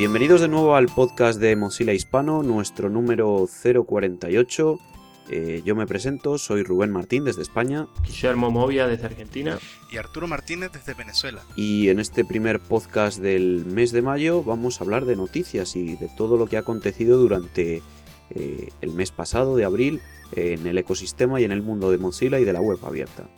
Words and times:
Bienvenidos 0.00 0.40
de 0.40 0.48
nuevo 0.48 0.76
al 0.76 0.86
podcast 0.86 1.38
de 1.38 1.54
Mozilla 1.56 1.92
Hispano, 1.92 2.42
nuestro 2.42 2.88
número 2.88 3.46
048. 3.46 4.78
Eh, 5.28 5.60
yo 5.62 5.76
me 5.76 5.86
presento, 5.86 6.38
soy 6.38 6.62
Rubén 6.62 6.90
Martín 6.90 7.22
desde 7.24 7.42
España. 7.42 7.86
Guillermo 8.02 8.50
Movia 8.50 8.86
desde 8.86 9.04
Argentina. 9.04 9.58
Y 9.92 9.98
Arturo 9.98 10.26
Martínez 10.26 10.72
desde 10.72 10.94
Venezuela. 10.94 11.42
Y 11.54 11.90
en 11.90 12.00
este 12.00 12.24
primer 12.24 12.60
podcast 12.60 13.18
del 13.18 13.66
mes 13.66 13.92
de 13.92 14.00
mayo 14.00 14.42
vamos 14.42 14.80
a 14.80 14.84
hablar 14.84 15.04
de 15.04 15.16
noticias 15.16 15.76
y 15.76 15.96
de 15.96 16.08
todo 16.16 16.38
lo 16.38 16.46
que 16.46 16.56
ha 16.56 16.60
acontecido 16.60 17.18
durante 17.18 17.82
eh, 18.30 18.70
el 18.80 18.92
mes 18.92 19.10
pasado 19.10 19.54
de 19.54 19.66
abril 19.66 20.00
en 20.34 20.66
el 20.66 20.78
ecosistema 20.78 21.42
y 21.42 21.44
en 21.44 21.52
el 21.52 21.60
mundo 21.60 21.90
de 21.90 21.98
Mozilla 21.98 22.40
y 22.40 22.46
de 22.46 22.54
la 22.54 22.62
web 22.62 22.78
abierta. 22.84 23.28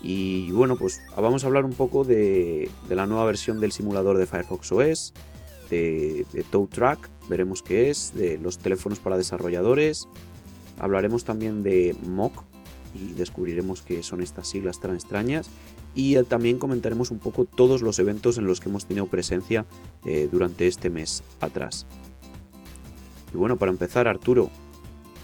Y 0.00 0.50
bueno, 0.50 0.76
pues 0.78 1.02
vamos 1.14 1.44
a 1.44 1.46
hablar 1.46 1.66
un 1.66 1.74
poco 1.74 2.04
de, 2.04 2.70
de 2.88 2.94
la 2.94 3.04
nueva 3.04 3.26
versión 3.26 3.60
del 3.60 3.72
simulador 3.72 4.16
de 4.16 4.26
Firefox 4.26 4.72
OS, 4.72 5.12
de, 5.70 6.26
de 6.32 6.42
Tow 6.44 6.66
Track, 6.66 7.10
veremos 7.28 7.62
qué 7.62 7.90
es, 7.90 8.14
de 8.14 8.38
los 8.38 8.58
teléfonos 8.58 8.98
para 8.98 9.16
desarrolladores, 9.16 10.08
hablaremos 10.78 11.24
también 11.24 11.62
de 11.62 11.96
Mock 12.06 12.44
y 12.94 13.12
descubriremos 13.14 13.82
qué 13.82 14.02
son 14.02 14.22
estas 14.22 14.48
siglas 14.48 14.80
tan 14.80 14.94
extrañas 14.94 15.48
y 15.94 16.16
eh, 16.16 16.24
también 16.24 16.58
comentaremos 16.58 17.10
un 17.10 17.18
poco 17.18 17.44
todos 17.44 17.82
los 17.82 17.98
eventos 17.98 18.38
en 18.38 18.46
los 18.46 18.60
que 18.60 18.68
hemos 18.68 18.86
tenido 18.86 19.06
presencia 19.06 19.66
eh, 20.04 20.28
durante 20.30 20.66
este 20.66 20.90
mes 20.90 21.22
atrás. 21.40 21.86
Y 23.32 23.36
bueno, 23.36 23.56
para 23.56 23.72
empezar, 23.72 24.06
Arturo, 24.08 24.50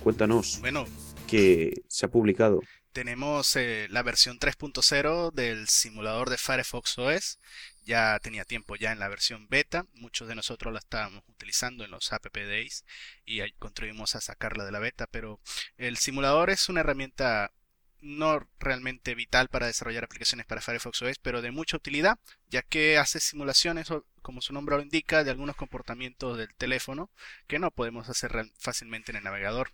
cuéntanos 0.03 0.59
Bueno, 0.61 0.85
qué 1.27 1.83
se 1.89 2.07
ha 2.07 2.11
publicado. 2.11 2.61
Tenemos 2.93 3.57
eh, 3.57 3.87
la 3.91 4.03
versión 4.03 4.39
3.0 4.39 5.33
del 5.33 5.69
simulador 5.69 6.31
de 6.31 6.39
Firefox 6.39 6.99
OS. 6.99 7.39
Ya 7.85 8.19
tenía 8.21 8.45
tiempo 8.45 8.77
ya 8.77 8.93
en 8.93 8.99
la 8.99 9.09
versión 9.09 9.49
beta. 9.49 9.87
Muchos 9.95 10.29
de 10.29 10.35
nosotros 10.35 10.73
la 10.73 10.81
estábamos 10.81 11.23
utilizando 11.29 11.85
en 11.85 11.91
los 11.91 12.13
App 12.13 12.27
Days 12.33 12.85
y 13.25 13.41
contribuimos 13.53 14.17
a 14.17 14.21
sacarla 14.21 14.65
de 14.65 14.73
la 14.73 14.79
beta. 14.79 15.07
Pero 15.07 15.41
el 15.77 15.97
simulador 15.97 16.51
es 16.51 16.69
una 16.69 16.81
herramienta 16.81 17.53
no 18.01 18.47
realmente 18.59 19.15
vital 19.15 19.49
para 19.49 19.67
desarrollar 19.67 20.05
aplicaciones 20.05 20.47
para 20.47 20.61
Firefox 20.61 21.03
OS, 21.03 21.19
pero 21.19 21.43
de 21.43 21.51
mucha 21.51 21.77
utilidad, 21.77 22.19
ya 22.49 22.63
que 22.63 22.99
hace 22.99 23.21
simulaciones, 23.21 23.89
como 24.23 24.41
su 24.41 24.53
nombre 24.53 24.77
lo 24.77 24.83
indica, 24.83 25.25
de 25.25 25.31
algunos 25.31 25.57
comportamientos 25.57 26.39
del 26.39 26.55
teléfono 26.55 27.11
que 27.47 27.59
no 27.59 27.71
podemos 27.71 28.09
hacer 28.09 28.51
fácilmente 28.59 29.13
en 29.13 29.17
el 29.17 29.25
navegador. 29.25 29.73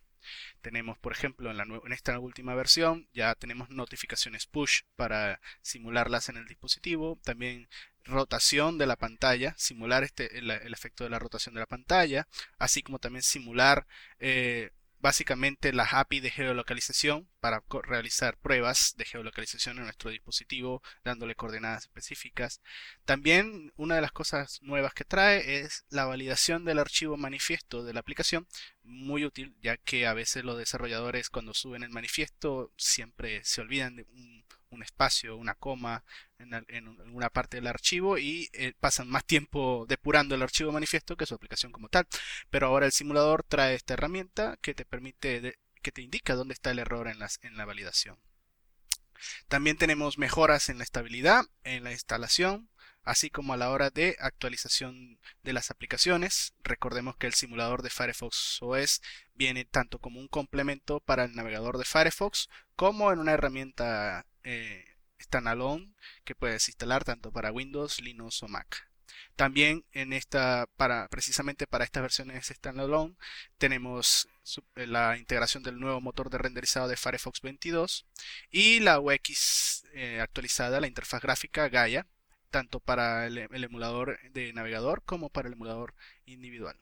Tenemos, 0.61 0.99
por 0.99 1.13
ejemplo, 1.13 1.51
en, 1.51 1.57
la 1.57 1.65
en 1.65 1.93
esta 1.93 2.19
última 2.19 2.55
versión 2.55 3.09
ya 3.13 3.35
tenemos 3.35 3.71
notificaciones 3.71 4.47
push 4.47 4.83
para 4.97 5.41
simularlas 5.63 6.29
en 6.29 6.37
el 6.37 6.47
dispositivo. 6.47 7.19
También 7.25 7.69
rotación 8.05 8.79
de 8.79 8.87
la 8.87 8.97
pantalla, 8.97 9.55
simular 9.57 10.05
este, 10.05 10.39
el, 10.39 10.51
el 10.51 10.73
efecto 10.73 11.05
de 11.05 11.11
la 11.11 11.19
rotación 11.19 11.55
de 11.55 11.61
la 11.61 11.67
pantalla, 11.67 12.29
así 12.59 12.83
como 12.83 12.99
también 12.99 13.23
simular 13.23 13.87
eh, 14.21 14.71
básicamente 15.07 15.73
las 15.73 15.95
API 15.95 16.19
de 16.19 16.33
geolocalización 16.33 17.29
para 17.39 17.63
realizar 17.85 18.37
pruebas 18.39 18.95
de 18.97 19.05
geolocalización 19.05 19.79
en 19.79 19.85
nuestro 19.85 20.11
dispositivo, 20.11 20.83
dándole 21.05 21.37
coordenadas 21.37 21.85
específicas. 21.85 22.61
También 23.05 23.73
una 23.77 23.95
de 23.95 24.01
las 24.01 24.11
cosas 24.11 24.61
nuevas 24.63 24.95
que 24.95 25.05
trae 25.05 25.61
es 25.61 25.85
la 25.91 26.07
validación 26.07 26.65
del 26.65 26.81
archivo 26.81 27.17
manifiesto 27.17 27.85
de 27.85 27.95
la 27.95 28.01
aplicación, 28.01 28.49
muy 28.83 29.25
útil, 29.25 29.55
ya 29.63 29.77
que 29.77 30.09
a 30.09 30.13
veces 30.13 30.43
los 30.43 30.59
desarrolladores 30.59 31.31
cuando 31.31 31.55
suben 31.55 31.85
el 31.85 31.91
manifiesto 31.91 32.73
siempre 32.77 33.45
se 33.45 33.61
olvidan 33.61 33.95
de 33.95 34.03
un, 34.11 34.45
un 34.71 34.83
espacio, 34.83 35.37
una 35.37 35.55
coma 35.55 36.05
en, 36.39 36.55
al- 36.55 36.65
en 36.69 36.89
un- 36.89 37.01
alguna 37.01 37.31
parte 37.31 37.57
del 37.59 37.67
archivo 37.67 38.19
y 38.19 38.49
eh, 38.53 38.75
pasan 38.81 39.09
más 39.09 39.25
tiempo 39.25 39.87
depurando 39.89 40.35
el 40.35 40.43
archivo 40.43 40.73
manifiesto 40.73 41.17
que 41.17 41.27
su 41.27 41.35
aplicación 41.35 41.73
como 41.73 41.89
tal. 41.89 42.07
Pero 42.51 42.67
ahora 42.69 42.87
el 42.87 42.93
simulador 42.93 43.43
trae 43.45 43.75
esta 43.75 43.95
herramienta 43.95 44.57
que 44.63 44.75
te 44.75 44.85
permite, 44.85 45.59
que 45.83 45.93
te 45.93 46.03
indica 46.03 46.35
dónde 46.35 46.55
está 46.55 46.71
el 46.71 46.79
error 46.81 47.09
en 47.09 47.19
las, 47.19 47.39
en 47.43 47.57
la 47.57 47.65
validación. 47.65 48.19
También 49.49 49.77
tenemos 49.77 50.19
mejoras 50.19 50.69
en 50.69 50.79
la 50.79 50.85
estabilidad, 50.85 51.45
en 51.65 51.85
la 51.85 51.93
instalación, 51.93 52.69
así 53.07 53.31
como 53.31 53.55
a 53.55 53.57
la 53.57 53.71
hora 53.71 53.89
de 53.91 54.17
actualización 54.21 55.19
de 55.43 55.53
las 55.55 55.71
aplicaciones. 55.71 56.55
Recordemos 56.63 57.17
que 57.17 57.29
el 57.29 57.35
simulador 57.35 57.83
de 57.83 57.91
Firefox 57.91 58.59
OS 58.61 59.01
viene 59.35 59.65
tanto 59.65 59.99
como 60.01 60.21
un 60.21 60.29
complemento 60.29 61.01
para 61.01 61.25
el 61.25 61.35
navegador 61.35 61.79
de 61.79 61.85
Firefox 61.85 62.51
como 62.75 63.13
en 63.13 63.21
una 63.21 63.33
herramienta 63.33 64.27
eh, 64.45 64.85
standalone 65.21 65.95
que 66.25 66.35
puedes 66.35 66.69
instalar 66.69 67.05
tanto 67.05 67.33
para 67.33 67.53
Windows, 67.53 68.01
Linux 68.01 68.43
o 68.43 68.49
Mac. 68.49 68.89
También 69.37 69.85
en 69.93 70.13
esta, 70.13 70.67
para, 70.77 71.09
precisamente 71.09 71.67
para 71.67 71.85
estas 71.85 72.03
versiones 72.03 72.47
standalone, 72.49 73.15
tenemos 73.59 74.29
eh, 74.75 74.87
la 74.87 75.17
integración 75.17 75.63
del 75.63 75.79
nuevo 75.79 76.01
motor 76.01 76.29
de 76.29 76.39
renderizado 76.39 76.89
de 76.89 76.97
Firefox 76.97 77.41
22 77.41 78.07
y 78.51 78.81
la 78.81 78.99
UX 78.99 79.85
eh, 79.93 80.21
actualizada, 80.21 80.81
la 80.81 80.89
interfaz 80.89 81.23
gráfica 81.23 81.69
Gaia, 81.69 82.07
tanto 82.51 82.81
para 82.81 83.27
el, 83.27 83.39
emulador 83.39 84.19
de 84.33 84.53
navegador 84.53 85.03
como 85.05 85.31
para 85.31 85.49
el 85.49 85.55
emulador 85.55 85.95
individual. 86.25 86.77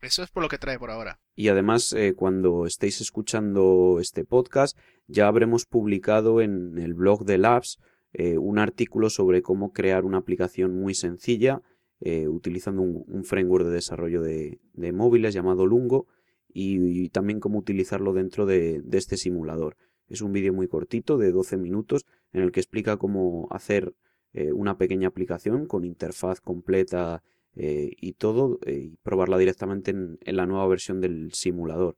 Eso 0.00 0.22
es 0.22 0.30
por 0.30 0.42
lo 0.42 0.48
que 0.48 0.58
trae 0.58 0.78
por 0.78 0.90
ahora. 0.90 1.20
Y 1.36 1.48
además, 1.48 1.92
eh, 1.92 2.14
cuando 2.14 2.66
estéis 2.66 3.00
escuchando 3.00 3.98
este 4.00 4.24
podcast, 4.24 4.76
ya 5.06 5.28
habremos 5.28 5.64
publicado 5.64 6.40
en 6.40 6.78
el 6.78 6.94
blog 6.94 7.24
de 7.24 7.38
Labs 7.38 7.78
eh, 8.12 8.36
un 8.36 8.58
artículo 8.58 9.10
sobre 9.10 9.42
cómo 9.42 9.72
crear 9.72 10.04
una 10.04 10.18
aplicación 10.18 10.74
muy 10.74 10.94
sencilla 10.94 11.62
eh, 12.00 12.26
utilizando 12.26 12.82
un, 12.82 13.24
framework 13.24 13.64
de 13.64 13.74
desarrollo 13.74 14.22
de, 14.22 14.58
móviles 14.92 15.34
llamado 15.34 15.66
Lungo 15.66 16.08
y, 16.52 17.04
y 17.04 17.08
también 17.10 17.38
cómo 17.38 17.60
utilizarlo 17.60 18.12
dentro 18.12 18.44
de, 18.44 18.82
de 18.82 18.98
este 18.98 19.16
simulador. 19.16 19.76
Es 20.08 20.20
un 20.20 20.32
vídeo 20.32 20.52
muy 20.52 20.66
cortito 20.66 21.16
de 21.16 21.30
12 21.30 21.56
minutos 21.58 22.04
en 22.32 22.42
el 22.42 22.50
que 22.50 22.60
explica 22.60 22.96
cómo 22.96 23.46
hacer 23.50 23.94
eh, 24.34 24.52
una 24.52 24.78
pequeña 24.78 25.08
aplicación 25.08 25.66
con 25.66 25.84
interfaz 25.84 26.40
completa 26.40 27.22
eh, 27.54 27.90
y 27.98 28.14
todo, 28.14 28.58
eh, 28.64 28.90
y 28.92 28.96
probarla 29.02 29.36
directamente 29.36 29.90
en, 29.90 30.18
la 30.24 30.46
nueva 30.46 30.66
versión 30.66 31.02
del 31.02 31.32
simulador. 31.34 31.96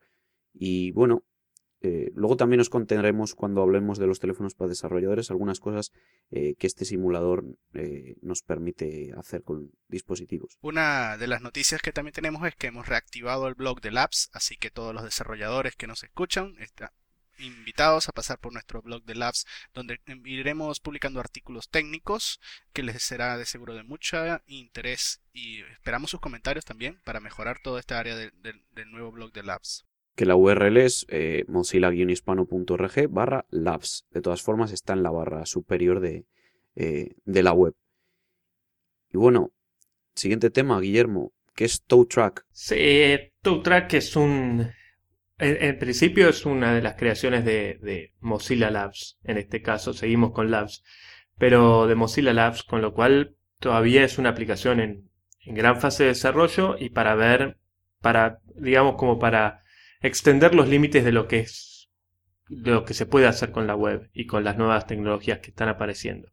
Y 0.52 0.90
bueno, 0.92 1.22
luego 2.14 2.38
también 2.38 2.60
os 2.60 2.70
contaremos 2.70 3.34
cuando 3.34 3.60
hablemos 3.60 3.98
de 3.98 4.06
los 4.06 4.18
teléfonos 4.18 4.54
para 4.54 4.70
desarrolladores 4.70 5.30
algunas 5.30 5.60
cosas 5.60 5.92
que 6.30 6.56
este 6.66 6.86
simulador 6.86 7.44
nos 8.22 8.42
permite 8.42 9.12
hacer 9.14 9.42
con 9.42 9.70
dispositivos. 9.88 10.56
Una 10.62 11.18
de 11.18 11.26
las 11.26 11.42
noticias 11.42 11.82
que 11.82 11.92
también 11.92 12.14
tenemos 12.14 12.46
es 12.46 12.56
que 12.56 12.68
hemos 12.68 12.88
reactivado 12.88 13.48
el 13.48 13.54
blog 13.54 13.82
de 13.82 13.90
Labs, 13.90 14.30
así 14.32 14.56
que 14.56 14.70
todos 14.70 14.94
los 14.94 15.04
desarrolladores 15.04 15.76
que 15.76 15.86
nos 15.86 16.04
escuchan 16.04 16.54
están 16.58 16.88
invitados 17.38 18.08
a 18.08 18.12
pasar 18.12 18.38
por 18.38 18.52
nuestro 18.52 18.82
blog 18.82 19.04
de 19.04 19.14
Labs, 19.14 19.46
donde 19.74 20.00
iremos 20.24 20.80
publicando 20.80 21.20
artículos 21.20 21.68
técnicos 21.68 22.40
que 22.72 22.82
les 22.82 23.02
será 23.02 23.36
de 23.38 23.46
seguro 23.46 23.74
de 23.74 23.82
mucho 23.82 24.16
interés 24.46 25.20
y 25.32 25.60
esperamos 25.72 26.10
sus 26.10 26.20
comentarios 26.20 26.64
también 26.64 27.00
para 27.04 27.20
mejorar 27.20 27.58
toda 27.62 27.80
esta 27.80 27.98
área 27.98 28.16
de- 28.16 28.30
de- 28.42 28.62
del 28.74 28.90
nuevo 28.90 29.10
blog 29.12 29.32
de 29.32 29.42
Labs. 29.42 29.84
Que 30.16 30.26
la 30.26 30.36
URL 30.36 30.76
es 30.76 31.06
eh, 31.08 31.44
mozilla-hispano.org 31.48 33.08
barra 33.10 33.46
labs. 33.50 34.06
De 34.10 34.20
todas 34.22 34.42
formas 34.42 34.70
está 34.72 34.92
en 34.92 35.02
la 35.02 35.10
barra 35.10 35.44
superior 35.44 35.98
de, 36.00 36.24
eh, 36.76 37.16
de 37.24 37.42
la 37.42 37.52
web. 37.52 37.74
Y 39.12 39.16
bueno, 39.18 39.50
siguiente 40.14 40.50
tema, 40.50 40.80
Guillermo, 40.80 41.32
¿qué 41.56 41.64
es 41.64 41.82
Tow 41.82 42.06
Track? 42.06 42.46
Sí, 42.52 43.32
TowTrack 43.42 43.94
es 43.94 44.14
un... 44.16 44.70
En, 45.38 45.78
principio 45.78 46.28
es 46.28 46.46
una 46.46 46.74
de 46.74 46.82
las 46.82 46.94
creaciones 46.94 47.44
de, 47.44 48.12
Mozilla 48.20 48.70
Labs. 48.70 49.18
En 49.24 49.36
este 49.36 49.62
caso 49.62 49.92
seguimos 49.92 50.32
con 50.32 50.50
Labs. 50.50 50.84
Pero 51.38 51.88
de 51.88 51.96
Mozilla 51.96 52.32
Labs, 52.32 52.62
con 52.62 52.80
lo 52.80 52.94
cual 52.94 53.34
todavía 53.58 54.04
es 54.04 54.18
una 54.18 54.30
aplicación 54.30 54.80
en, 54.80 55.10
gran 55.46 55.80
fase 55.80 56.04
de 56.04 56.10
desarrollo 56.10 56.76
y 56.78 56.90
para 56.90 57.14
ver, 57.16 57.58
para, 58.00 58.38
digamos, 58.56 58.94
como 58.96 59.18
para 59.18 59.62
extender 60.00 60.54
los 60.54 60.68
límites 60.68 61.04
de 61.04 61.12
lo 61.12 61.28
que 61.28 61.40
es, 61.40 61.90
de 62.48 62.70
lo 62.70 62.84
que 62.84 62.94
se 62.94 63.04
puede 63.04 63.26
hacer 63.26 63.50
con 63.50 63.66
la 63.66 63.74
web 63.74 64.08
y 64.14 64.26
con 64.26 64.44
las 64.44 64.56
nuevas 64.56 64.86
tecnologías 64.86 65.40
que 65.40 65.50
están 65.50 65.68
apareciendo. 65.68 66.30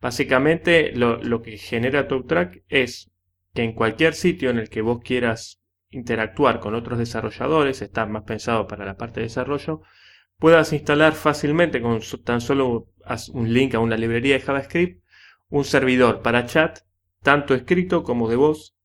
Básicamente, 0.00 0.92
lo, 0.96 1.22
lo 1.22 1.42
que 1.42 1.58
genera 1.58 2.08
TalkTrack 2.08 2.64
es 2.68 3.12
que 3.54 3.62
en 3.62 3.74
cualquier 3.74 4.14
sitio 4.14 4.50
en 4.50 4.58
el 4.58 4.70
que 4.70 4.80
vos 4.80 5.00
quieras 5.04 5.59
interactuar 5.90 6.60
con 6.60 6.74
otros 6.74 6.98
desarrolladores, 6.98 7.82
está 7.82 8.06
más 8.06 8.22
pensado 8.24 8.66
para 8.66 8.84
la 8.84 8.96
parte 8.96 9.20
de 9.20 9.26
desarrollo, 9.26 9.82
puedas 10.38 10.72
instalar 10.72 11.12
fácilmente 11.14 11.82
con 11.82 12.00
tan 12.24 12.40
solo 12.40 12.88
un 13.32 13.52
link 13.52 13.74
a 13.74 13.80
una 13.80 13.96
librería 13.96 14.34
de 14.34 14.40
JavaScript, 14.40 15.02
un 15.48 15.64
servidor 15.64 16.22
para 16.22 16.46
chat, 16.46 16.80
tanto 17.22 17.54
escrito 17.54 18.02
como 18.02 18.28
de 18.28 18.36
voz, 18.36 18.76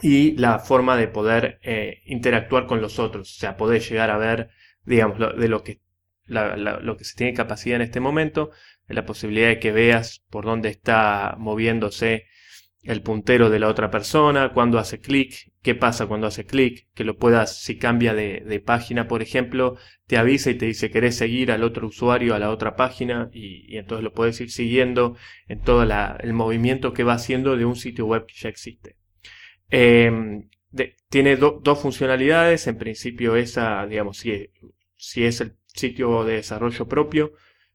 y 0.00 0.36
la 0.36 0.58
forma 0.60 0.96
de 0.96 1.08
poder 1.08 1.58
eh, 1.62 2.02
interactuar 2.04 2.66
con 2.66 2.80
los 2.80 2.98
otros, 2.98 3.36
o 3.36 3.38
sea, 3.38 3.56
poder 3.56 3.82
llegar 3.82 4.10
a 4.10 4.18
ver, 4.18 4.50
digamos, 4.84 5.18
lo, 5.18 5.32
de 5.32 5.48
lo 5.48 5.64
que, 5.64 5.80
lo 6.26 6.96
que 6.96 7.04
se 7.04 7.16
tiene 7.16 7.34
capacidad 7.34 7.76
en 7.76 7.82
este 7.82 8.00
momento, 8.00 8.50
la 8.86 9.04
posibilidad 9.04 9.48
de 9.48 9.58
que 9.58 9.72
veas 9.72 10.24
por 10.30 10.44
dónde 10.44 10.68
está 10.68 11.34
moviéndose 11.38 12.26
el 12.88 13.02
puntero 13.02 13.50
de 13.50 13.58
la 13.58 13.68
otra 13.68 13.90
persona, 13.90 14.54
cuando 14.54 14.78
hace 14.78 14.98
clic, 14.98 15.52
qué 15.60 15.74
pasa 15.74 16.06
cuando 16.06 16.26
hace 16.26 16.46
clic, 16.46 16.88
que 16.94 17.04
lo 17.04 17.18
puedas, 17.18 17.60
si 17.62 17.76
cambia 17.76 18.14
de, 18.14 18.62
página, 18.64 19.06
por 19.06 19.20
ejemplo, 19.20 19.76
te 20.06 20.16
avisa 20.16 20.50
y 20.50 20.54
te 20.54 20.64
dice 20.64 20.90
querés 20.90 21.16
seguir 21.16 21.52
al 21.52 21.64
otro 21.64 21.86
usuario 21.86 22.34
a 22.34 22.38
la 22.38 22.50
otra 22.50 22.76
página 22.76 23.28
y, 23.30 23.76
entonces 23.76 24.02
lo 24.02 24.14
puedes 24.14 24.40
ir 24.40 24.50
siguiendo 24.50 25.18
en 25.48 25.60
todo 25.60 25.82
el 25.82 26.32
movimiento 26.32 26.94
que 26.94 27.04
va 27.04 27.12
haciendo 27.12 27.58
de 27.58 27.66
un 27.66 27.76
sitio 27.76 28.06
web 28.06 28.24
que 28.24 28.34
ya 28.34 28.48
existe. 28.48 28.96
Em, 29.68 30.48
tiene 31.10 31.36
dos 31.36 31.78
funcionalidades, 31.78 32.66
en 32.68 32.78
principio 32.78 33.36
esa, 33.36 33.86
digamos, 33.86 34.16
si, 34.16 34.48
si 34.96 35.24
es 35.24 35.42
el 35.42 35.56
sitio 35.66 36.24
de 36.24 36.36
desarrollo 36.36 36.88
propio, 36.88 37.32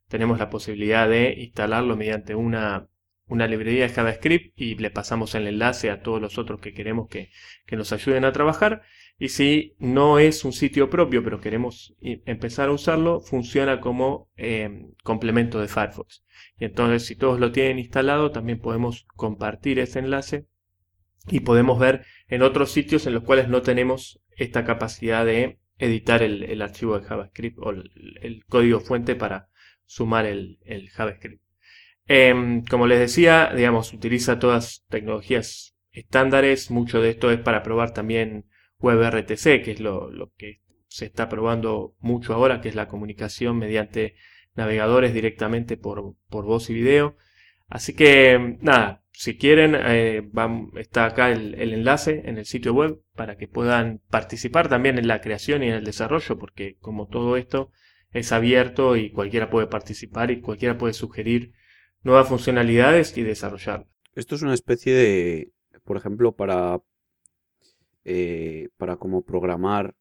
tenemos 0.07 0.39
la 0.39 0.49
posibilidad 0.49 1.07
de 1.07 1.35
instalarlo 1.37 1.95
mediante 1.95 2.33
una 2.33 2.87
una 3.33 3.47
librería 3.47 3.87
de 3.87 3.93
JavaScript 3.93 4.53
y 4.55 4.75
le 4.75 4.91
pasamos 4.91 5.33
el 5.33 5.47
enlace 5.47 5.89
a 5.89 6.03
todos 6.03 6.21
los 6.21 6.37
otros 6.37 6.61
que 6.61 6.71
queremos 6.71 7.09
que, 7.09 7.31
nos 7.75 7.91
ayuden 7.91 8.25
a 8.25 8.31
trabajar. 8.31 8.83
Y 9.17 9.29
si 9.29 9.75
no 9.79 10.19
es 10.19 10.45
un 10.45 10.53
sitio 10.53 10.91
propio, 10.91 11.23
pero 11.23 11.41
queremos 11.41 11.95
empezar 11.99 12.69
a 12.69 12.73
usarlo, 12.73 13.21
funciona 13.21 13.81
como 13.81 14.29
eh, 14.37 14.85
complemento 15.03 15.59
de 15.59 15.67
Firefox. 15.67 16.23
Y 16.59 16.65
entonces, 16.65 17.07
si 17.07 17.15
todos 17.15 17.39
lo 17.39 17.51
tienen 17.51 17.79
instalado, 17.79 18.31
también 18.31 18.59
podemos 18.59 19.07
compartir 19.15 19.79
ese 19.79 19.97
enlace 19.97 20.45
y 21.27 21.39
podemos 21.39 21.79
ver 21.79 22.05
en 22.27 22.43
otros 22.43 22.71
sitios 22.71 23.07
en 23.07 23.15
los 23.15 23.23
cuales 23.23 23.49
no 23.49 23.63
tenemos 23.63 24.21
esta 24.37 24.63
capacidad 24.63 25.25
de 25.25 25.57
editar 25.79 26.21
el, 26.21 26.61
archivo 26.61 26.99
de 26.99 27.05
JavaScript 27.05 27.57
o 27.57 27.71
el, 27.71 28.43
código 28.47 28.79
fuente 28.79 29.15
para 29.15 29.49
sumar 29.87 30.27
el 30.27 30.89
JavaScript. 30.91 31.42
Em, 32.05 32.63
como 32.65 32.87
les 32.87 32.99
decía, 32.99 33.51
digamos, 33.55 33.93
utiliza 33.93 34.39
todas 34.39 34.85
tecnologías 34.89 35.75
estándares. 35.91 36.71
Mucho 36.71 37.01
de 37.01 37.11
esto 37.11 37.31
es 37.31 37.39
para 37.39 37.63
probar 37.63 37.93
también 37.93 38.45
WebRTC, 38.79 39.63
que 39.63 39.71
es 39.71 39.79
lo, 39.79 40.11
que 40.37 40.61
se 40.87 41.05
está 41.05 41.29
probando 41.29 41.95
mucho 41.99 42.33
ahora, 42.33 42.61
que 42.61 42.69
es 42.69 42.75
la 42.75 42.87
comunicación 42.87 43.57
mediante 43.57 44.15
navegadores 44.55 45.13
directamente 45.13 45.77
por, 45.77 46.15
voz 46.29 46.69
y 46.69 46.73
video. 46.73 47.15
Así 47.67 47.95
que 47.95 48.57
nada, 48.61 49.03
si 49.11 49.37
quieren, 49.37 49.75
eh, 49.75 50.29
está 50.75 51.05
acá 51.05 51.31
el, 51.31 51.55
enlace 51.55 52.23
en 52.25 52.37
el 52.37 52.45
sitio 52.45 52.73
web 52.73 53.01
para 53.15 53.37
que 53.37 53.47
puedan 53.47 54.01
participar 54.09 54.67
también 54.67 54.97
en 54.99 55.07
la 55.07 55.21
creación 55.21 55.63
y 55.63 55.69
en 55.69 55.75
el 55.75 55.85
desarrollo, 55.85 56.37
porque 56.37 56.77
como 56.79 57.07
todo 57.07 57.37
esto 57.37 57.71
es 58.11 58.31
abierto 58.31 58.95
y 58.95 59.11
cualquiera 59.11 59.49
puede 59.49 59.67
participar 59.67 60.29
y 60.29 60.41
cualquiera 60.41 60.77
puede 60.77 60.93
sugerir 60.93 61.53
nuevas 62.03 62.27
funcionalidades 62.27 63.17
y 63.17 63.23
desarrollar. 63.23 63.87
Esto 64.15 64.35
es 64.35 64.41
una 64.41 64.53
especie 64.53 64.93
de, 64.93 65.51
por 65.83 65.97
ejemplo, 65.97 66.35
para, 66.35 66.79
eh, 68.05 68.69
para 68.77 68.97
como 68.97 69.23
programar 69.23 69.95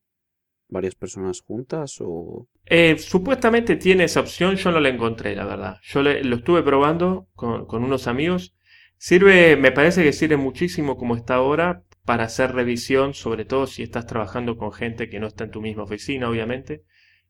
varias 0.69 0.95
personas 0.95 1.41
juntas 1.41 1.97
o... 2.01 2.49
Eh, 2.67 2.99
supuestamente 2.99 3.77
tiene 3.77 4.05
esa 4.05 4.21
opción, 4.21 4.57
yo 4.57 4.71
no 4.71 4.81
la 4.81 4.89
encontré, 4.89 5.37
la 5.37 5.45
verdad. 5.45 5.79
Yo 5.83 6.03
lo 6.03 6.37
estuve 6.37 6.63
probando 6.63 7.29
con, 7.35 7.67
con, 7.67 7.85
unos 7.85 8.07
amigos. 8.07 8.55
Sirve, 8.97 9.57
me 9.57 9.73
parece 9.73 10.03
que 10.03 10.13
sirve 10.13 10.37
muchísimo 10.37 10.97
como 10.97 11.17
está 11.17 11.35
ahora 11.35 11.85
para 12.05 12.25
hacer 12.25 12.53
revisión, 12.53 13.15
sobre 13.15 13.45
todo 13.45 13.67
si 13.67 13.83
estás 13.83 14.07
trabajando 14.07 14.57
con 14.57 14.73
gente 14.73 15.09
que 15.09 15.21
no 15.21 15.27
está 15.27 15.45
en 15.45 15.51
tu 15.51 15.61
misma 15.61 15.85
oficina, 15.85 16.29
obviamente. 16.29 16.85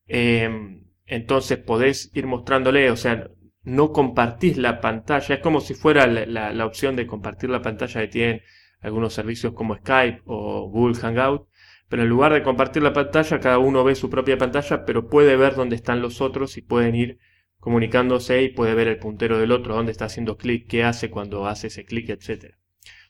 Eh, 0.07 0.49
entonces 1.07 1.59
podés 1.59 2.11
ir 2.15 2.27
mostrándole, 2.27 2.91
o 2.91 2.97
sea, 2.97 3.29
no 3.65 3.93
compartís 3.93 4.57
la 4.59 4.81
pantalla. 4.81 5.35
Es 5.37 5.41
como 5.41 5.61
si 5.61 5.75
fuera 5.75 6.07
la, 6.07 6.67
opción 6.67 6.97
de 6.97 7.07
compartir 7.07 7.51
la 7.51 7.63
pantalla 7.63 8.01
que 8.01 8.09
tienen 8.09 8.43
algunos 8.81 9.15
servicios 9.15 9.53
como 9.55 9.77
Skype 9.77 10.23
o 10.27 10.69
Google 10.69 10.97
Hangout. 11.01 11.49
Pero 11.89 12.03
en 12.03 12.09
lugar 12.09 12.33
de 12.33 12.43
compartir 12.43 12.83
la 12.83 12.93
pantalla, 12.93 13.39
cada 13.39 13.59
uno 13.59 13.85
ve 13.85 13.95
su 13.95 14.09
propia 14.09 14.39
pantalla, 14.39 14.85
pero 14.85 15.09
puede 15.09 15.37
ver 15.37 15.55
dónde 15.55 15.77
están 15.77 16.01
los 16.01 16.21
otros 16.21 16.57
y 16.57 16.63
pueden 16.63 16.95
ir 16.95 17.19
comunicándose 17.59 18.43
y 18.43 18.49
puede 18.49 18.75
ver 18.75 18.89
el 18.89 18.99
puntero 18.99 19.39
del 19.39 19.53
otro, 19.53 19.75
dónde 19.75 19.93
está 19.93 20.07
haciendo 20.07 20.37
clic, 20.37 20.67
qué 20.69 20.85
hace 20.85 21.11
cuando 21.11 21.47
hace 21.47 21.69
ese 21.69 21.85
clic, 21.85 22.09
etc. 22.09 22.55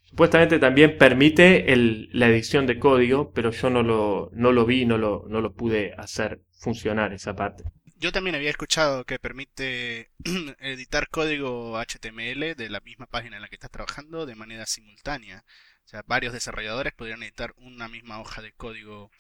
Supuestamente 0.03 0.59
también 0.59 0.99
permite 0.99 1.65
la 2.13 2.29
edición 2.29 2.67
de 2.67 2.79
código, 2.79 3.33
pero 3.33 3.51
yo 3.51 3.71
no 3.71 3.83
lo, 3.83 4.31
no 4.35 4.53
lo 4.53 4.67
vi, 4.67 4.85
no 4.85 4.99
lo, 4.99 5.25
no 5.29 5.41
lo 5.41 5.55
pude 5.55 5.95
hacer 5.97 6.43
funcionar 6.51 7.15
esa 7.15 7.35
parte. 7.35 7.65
Yo 8.03 8.11
también 8.11 8.35
había 8.35 8.51
escuchado 8.51 9.05
que 9.05 9.21
permite 9.21 10.11
editar 10.59 11.09
código 11.09 11.79
HTML 11.79 12.57
de 12.57 12.69
la 12.69 12.81
misma 12.81 13.07
página 13.07 13.37
en 13.37 13.43
la 13.43 13.49
que 13.49 13.55
estás 13.55 13.71
trabajando 13.71 14.27
de 14.27 14.35
manera 14.35 14.67
simultánea. 14.67 15.45
O 15.85 15.89
sea, 15.89 16.03
varios 16.09 16.33
desarrolladores 16.33 16.95
podrían 16.95 17.23
editar 17.23 17.55
una 17.59 17.87
misma 17.87 18.21
hoja 18.21 18.43
de 18.43 18.51
código 18.55 19.13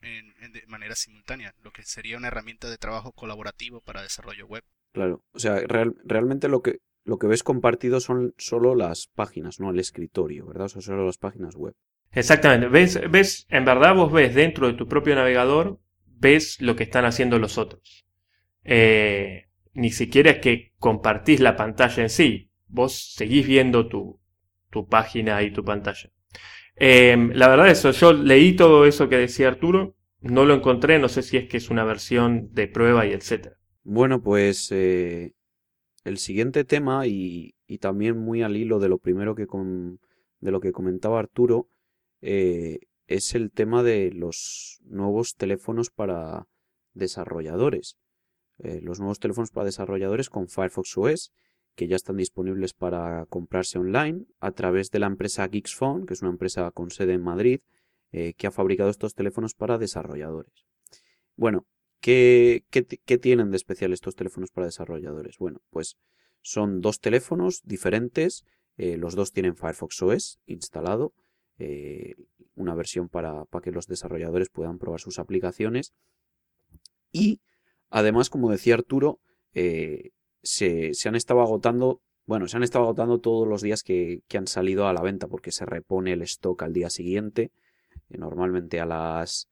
en, 0.00 0.32
de 0.52 0.66
manera 0.68 0.94
simultánea, 0.94 1.54
lo 1.62 1.70
que 1.70 1.82
sería 1.82 2.16
una 2.16 2.28
herramienta 2.28 2.70
de 2.70 2.78
trabajo 2.78 3.12
colaborativo 3.12 3.82
para 3.82 4.00
desarrollo 4.00 4.46
web. 4.46 4.64
Claro, 4.92 5.22
o 5.32 5.38
sea, 5.38 5.60
realmente 5.66 6.48
lo 6.48 6.62
que, 6.62 6.78
lo 7.04 7.18
que 7.18 7.26
ves 7.26 7.42
compartido 7.42 8.00
son 8.00 8.32
solo 8.38 8.74
las 8.74 9.08
páginas, 9.08 9.60
no 9.60 9.68
el 9.68 9.80
escritorio, 9.80 10.46
¿verdad? 10.46 10.64
O 10.64 10.68
sea, 10.70 10.80
solo 10.80 11.04
las 11.04 11.18
páginas 11.18 11.56
web. 11.56 11.74
Exactamente, 12.12 12.68
ves, 12.68 12.98
ves, 13.10 13.46
en 13.50 13.66
verdad 13.66 13.94
vos 13.94 14.10
ves 14.10 14.34
dentro 14.34 14.66
de 14.66 14.72
tu 14.72 14.88
propio 14.88 15.14
navegador 15.14 15.78
ves 16.18 16.60
lo 16.60 16.76
que 16.76 16.84
están 16.84 17.04
haciendo 17.04 17.38
los 17.38 17.58
otros. 17.58 18.06
Eh, 18.64 19.46
ni 19.74 19.90
siquiera 19.90 20.32
es 20.32 20.38
que 20.38 20.72
compartís 20.78 21.40
la 21.40 21.56
pantalla 21.56 22.02
en 22.02 22.10
sí, 22.10 22.50
vos 22.66 23.14
seguís 23.14 23.46
viendo 23.46 23.88
tu, 23.88 24.20
página 24.88 25.42
y 25.42 25.52
tu 25.52 25.64
pantalla. 25.64 26.10
Em, 26.76 27.32
la 27.32 27.48
verdad 27.48 27.68
es 27.68 27.78
eso, 27.78 27.90
yo 27.90 28.12
leí 28.12 28.54
todo 28.54 28.86
eso 28.86 29.08
que 29.08 29.16
decía 29.16 29.48
Arturo, 29.48 29.96
no 30.20 30.44
lo 30.44 30.54
encontré, 30.54 30.98
no 30.98 31.08
sé 31.08 31.22
si 31.22 31.36
es 31.36 31.48
que 31.48 31.56
es 31.56 31.70
una 31.70 31.84
versión 31.84 32.52
de 32.52 32.68
prueba 32.68 33.06
y 33.06 33.12
etcétera. 33.12 33.56
Bueno, 33.82 34.22
pues 34.22 34.70
eh, 34.72 35.32
el 36.04 36.18
siguiente 36.18 36.64
tema 36.64 37.06
y, 37.06 37.54
también 37.80 38.18
muy 38.18 38.42
al 38.42 38.56
hilo 38.56 38.78
de 38.78 38.88
lo 38.88 38.98
primero 38.98 39.34
que 39.34 39.46
de 40.40 40.50
lo 40.50 40.60
que 40.60 40.72
comentaba 40.72 41.18
Arturo 41.18 41.68
eh, 42.22 42.80
es 43.08 43.34
el 43.34 43.50
tema 43.50 43.82
de 43.82 44.12
los 44.12 44.80
nuevos 44.84 45.34
teléfonos 45.34 45.90
para 45.90 46.46
desarrolladores. 46.92 47.96
Eh, 48.58 48.80
los 48.82 49.00
nuevos 49.00 49.18
teléfonos 49.18 49.50
para 49.50 49.64
desarrolladores 49.64 50.28
con 50.28 50.48
Firefox 50.48 50.96
OS, 50.98 51.32
que 51.74 51.88
ya 51.88 51.96
están 51.96 52.16
disponibles 52.16 52.74
para 52.74 53.24
comprarse 53.26 53.78
online 53.78 54.26
a 54.40 54.50
través 54.52 54.90
de 54.90 54.98
la 54.98 55.06
empresa 55.06 55.48
Geeksphone, 55.48 56.06
que 56.06 56.14
es 56.14 56.22
una 56.22 56.30
empresa 56.30 56.70
con 56.70 56.90
sede 56.90 57.14
en 57.14 57.22
Madrid, 57.22 57.60
eh, 58.12 58.34
que 58.34 58.46
ha 58.46 58.50
fabricado 58.50 58.90
estos 58.90 59.14
teléfonos 59.14 59.54
para 59.54 59.78
desarrolladores. 59.78 60.66
Bueno, 61.34 61.66
¿qué, 62.00 62.64
tienen 63.20 63.50
de 63.50 63.56
especial 63.56 63.92
estos 63.92 64.16
teléfonos 64.16 64.50
para 64.50 64.66
desarrolladores? 64.66 65.38
Bueno, 65.38 65.62
pues 65.70 65.96
son 66.42 66.80
dos 66.80 67.00
teléfonos 67.00 67.62
diferentes, 67.64 68.44
eh, 68.76 68.96
los 68.96 69.14
dos 69.14 69.32
tienen 69.32 69.56
Firefox 69.56 70.02
OS 70.02 70.40
instalado, 70.46 71.14
una 72.54 72.74
versión 72.74 73.08
para, 73.08 73.44
que 73.62 73.72
los 73.72 73.86
desarrolladores 73.86 74.48
puedan 74.50 74.78
probar 74.78 75.00
sus 75.00 75.18
aplicaciones. 75.18 75.92
Y 77.12 77.40
además, 77.90 78.30
como 78.30 78.50
decía 78.50 78.74
Arturo, 78.74 79.20
eh, 79.54 80.10
se, 80.42 80.92
han 81.06 81.14
estado 81.14 81.40
agotando, 81.40 82.00
bueno, 82.26 82.48
se 82.48 82.56
han 82.56 82.62
estado 82.62 82.84
agotando 82.84 83.20
todos 83.20 83.46
los 83.46 83.62
días 83.62 83.82
que, 83.82 84.22
han 84.34 84.46
salido 84.46 84.86
a 84.86 84.92
la 84.92 85.02
venta 85.02 85.26
porque 85.28 85.52
se 85.52 85.66
repone 85.66 86.12
el 86.12 86.22
stock 86.22 86.62
al 86.62 86.72
día 86.72 86.90
siguiente, 86.90 87.50
eh, 88.10 88.18
normalmente 88.18 88.80
a 88.80 88.86
las, 88.86 89.48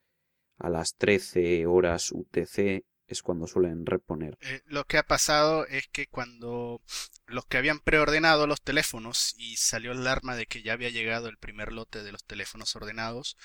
a 0.59 0.69
las 0.69 0.95
13 0.97 1.67
horas 1.67 2.13
UTC 2.13 2.85
es 3.07 3.23
cuando 3.23 3.47
suelen 3.47 3.87
reponer. 3.87 4.37
Eh, 4.41 4.63
lo 4.67 4.85
que 4.85 4.99
ha 4.99 5.03
pasado 5.03 5.67
es 5.67 5.89
que 5.89 6.07
cuando 6.07 6.83
los 7.27 7.47
que 7.47 7.59
habían 7.59 7.81
preordenado 7.81 8.47
los 8.47 8.63
teléfonos 8.63 9.35
y 9.39 9.57
salió 9.57 9.93
el 9.93 9.99
alarma 9.99 10.37
de 10.37 10.47
que 10.47 10.63
ya 10.63 10.73
había 10.73 10.91
llegado 10.91 11.29
el 11.29 11.39
primer 11.39 11.73
lote 11.73 12.03
de 12.03 12.13
los 12.13 12.25
teléfonos 12.25 12.75
ordenados, 12.77 13.37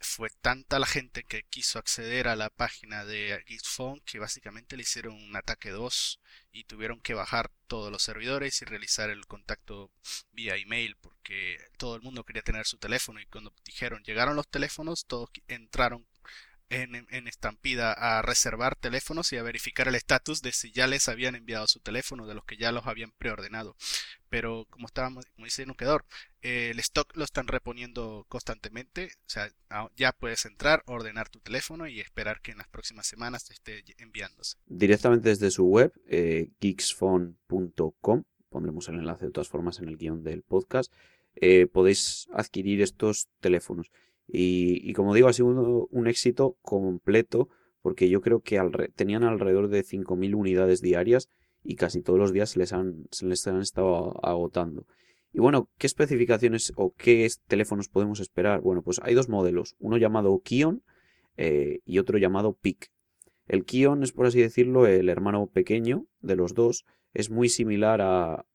fue 0.00 0.30
tanta 0.30 0.78
la 0.78 0.86
gente 0.86 1.24
que 1.24 1.42
quiso 1.42 1.78
acceder 1.78 2.28
a 2.28 2.36
la 2.36 2.50
página 2.50 3.04
de 3.04 3.42
Gitphone 3.46 4.00
que 4.04 4.18
básicamente 4.18 4.76
le 4.76 4.82
hicieron 4.82 5.14
un 5.14 5.34
ataque 5.34 5.70
2 5.70 6.20
y 6.52 6.64
tuvieron 6.64 7.00
que 7.00 7.14
bajar 7.14 7.50
todos 7.66 7.90
los 7.90 8.02
servidores 8.02 8.62
y 8.62 8.64
realizar 8.64 9.10
el 9.10 9.26
contacto 9.26 9.90
vía 10.32 10.56
email 10.56 10.96
porque 11.00 11.58
todo 11.78 11.96
el 11.96 12.02
mundo 12.02 12.24
quería 12.24 12.42
tener 12.42 12.64
su 12.66 12.78
teléfono 12.78 13.20
y 13.20 13.26
cuando 13.26 13.52
dijeron 13.64 14.02
llegaron 14.04 14.36
los 14.36 14.48
teléfonos 14.48 15.04
todos 15.06 15.30
entraron 15.48 16.06
en, 16.70 17.26
estampida 17.26 17.92
a 17.92 18.22
reservar 18.22 18.76
teléfonos 18.76 19.32
y 19.32 19.36
a 19.36 19.42
verificar 19.42 19.88
el 19.88 19.94
estatus 19.94 20.42
de 20.42 20.52
si 20.52 20.70
ya 20.72 20.86
les 20.86 21.08
habían 21.08 21.34
enviado 21.34 21.66
su 21.66 21.80
teléfono, 21.80 22.26
de 22.26 22.34
los 22.34 22.44
que 22.44 22.56
ya 22.56 22.72
los 22.72 22.86
habían 22.86 23.12
preordenado. 23.12 23.76
Pero 24.28 24.66
como 24.70 24.86
estábamos, 24.86 25.24
como 25.34 25.46
dice 25.46 25.64
Nuquedor, 25.64 26.04
eh, 26.42 26.70
el 26.70 26.78
stock 26.80 27.16
lo 27.16 27.24
están 27.24 27.46
reponiendo 27.46 28.26
constantemente. 28.28 29.10
O 29.26 29.30
sea, 29.30 29.50
ya 29.96 30.12
puedes 30.12 30.44
entrar, 30.44 30.82
ordenar 30.86 31.28
tu 31.30 31.40
teléfono 31.40 31.86
y 31.86 32.00
esperar 32.00 32.40
que 32.42 32.52
en 32.52 32.58
las 32.58 32.68
próximas 32.68 33.06
semanas 33.06 33.50
esté 33.50 33.84
enviándose. 33.98 34.58
Directamente 34.66 35.30
desde 35.30 35.50
su 35.50 35.64
web, 35.64 35.92
eh, 36.06 36.50
geeksphone.com, 36.60 38.24
pondremos 38.50 38.88
el 38.88 38.96
enlace 38.96 39.26
de 39.26 39.32
todas 39.32 39.48
formas 39.48 39.78
en 39.78 39.88
el 39.88 39.96
guion 39.96 40.22
del 40.22 40.42
podcast. 40.42 40.92
eh, 41.40 41.68
podéis 41.68 42.26
adquirir 42.32 42.82
estos 42.82 43.28
teléfonos. 43.40 43.92
Y, 44.30 44.92
como 44.92 45.14
digo, 45.14 45.28
ha 45.28 45.32
sido 45.32 45.48
un, 45.90 46.06
éxito 46.06 46.56
completo 46.60 47.48
porque 47.80 48.10
yo 48.10 48.20
creo 48.20 48.40
que 48.40 48.60
tenían 48.94 49.24
alrededor 49.24 49.68
de 49.68 49.82
5.000 49.82 50.34
unidades 50.34 50.82
diarias 50.82 51.28
y 51.64 51.76
casi 51.76 52.02
todos 52.02 52.18
los 52.18 52.32
días 52.32 52.50
se 52.50 52.58
les 52.58 52.72
han, 52.74 53.06
se 53.10 53.26
les 53.26 53.46
han 53.46 53.60
estado 53.60 54.14
agotando. 54.22 54.86
Y 55.32 55.40
bueno, 55.40 55.70
¿qué 55.78 55.86
especificaciones 55.86 56.72
o 56.76 56.92
qué 56.96 57.28
teléfonos 57.46 57.88
podemos 57.88 58.20
esperar? 58.20 58.60
Bueno, 58.60 58.82
pues 58.82 59.00
hay 59.02 59.14
dos 59.14 59.28
modelos, 59.28 59.76
uno 59.78 59.96
llamado 59.96 60.38
Kion 60.40 60.82
eh, 61.36 61.80
y 61.84 61.98
otro 61.98 62.18
llamado 62.18 62.52
PIC. 62.54 62.90
El 63.46 63.64
Kion 63.64 64.02
es, 64.02 64.12
por 64.12 64.26
así 64.26 64.40
decirlo, 64.40 64.86
el 64.86 65.08
hermano 65.08 65.46
pequeño 65.46 66.04
de 66.20 66.36
los 66.36 66.52
dos. 66.52 66.84
Es 67.18 67.30
muy 67.30 67.48
similar 67.48 68.00
a, 68.00 68.46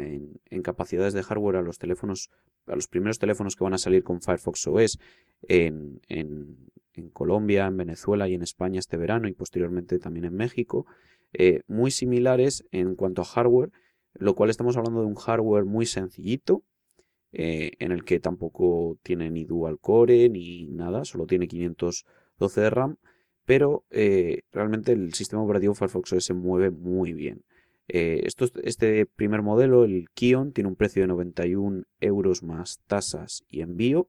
en, 0.00 0.62
capacidades 0.62 1.12
de 1.12 1.22
hardware 1.22 1.56
a 1.56 1.60
los 1.60 1.76
teléfonos, 1.76 2.30
a 2.66 2.74
los 2.74 2.88
primeros 2.88 3.18
teléfonos 3.18 3.56
que 3.56 3.64
van 3.64 3.74
a 3.74 3.78
salir 3.78 4.04
con 4.04 4.22
Firefox 4.22 4.66
OS 4.68 4.98
en, 5.42 6.00
en, 6.08 7.10
Colombia, 7.12 7.66
en 7.66 7.76
Venezuela 7.76 8.26
y 8.26 8.32
en 8.32 8.40
España 8.40 8.78
este 8.78 8.96
verano 8.96 9.28
y 9.28 9.34
posteriormente 9.34 9.98
también 9.98 10.24
en 10.24 10.34
México. 10.34 10.86
Eh, 11.34 11.60
muy 11.66 11.90
similares 11.90 12.64
en 12.70 12.94
cuanto 12.94 13.20
a 13.20 13.26
hardware, 13.26 13.70
lo 14.14 14.34
cual 14.34 14.48
estamos 14.48 14.78
hablando 14.78 15.00
de 15.02 15.08
un 15.08 15.16
hardware 15.16 15.66
muy 15.66 15.84
sencillito, 15.84 16.62
eh, 17.32 17.72
en 17.80 17.92
el 17.92 18.02
que 18.04 18.18
tampoco 18.18 18.96
tiene 19.02 19.30
ni 19.30 19.44
dual 19.44 19.78
core 19.78 20.30
ni 20.30 20.68
nada, 20.68 21.04
solo 21.04 21.26
tiene 21.26 21.48
512 21.48 22.60
de 22.62 22.70
RAM 22.70 22.96
pero 23.44 23.84
eh, 23.90 24.40
realmente 24.52 24.92
el 24.92 25.12
sistema 25.12 25.42
operativo 25.42 25.74
Firefox 25.74 26.14
OS 26.14 26.24
se 26.24 26.34
mueve 26.34 26.70
muy 26.70 27.12
bien. 27.12 27.44
Eh, 27.88 28.22
esto, 28.24 28.46
este 28.62 29.06
primer 29.06 29.42
modelo, 29.42 29.84
el 29.84 30.08
Kion, 30.14 30.52
tiene 30.52 30.68
un 30.68 30.76
precio 30.76 31.02
de 31.02 31.08
91 31.08 31.84
euros 32.00 32.42
más 32.42 32.80
tasas 32.86 33.44
y 33.48 33.60
envío, 33.60 34.08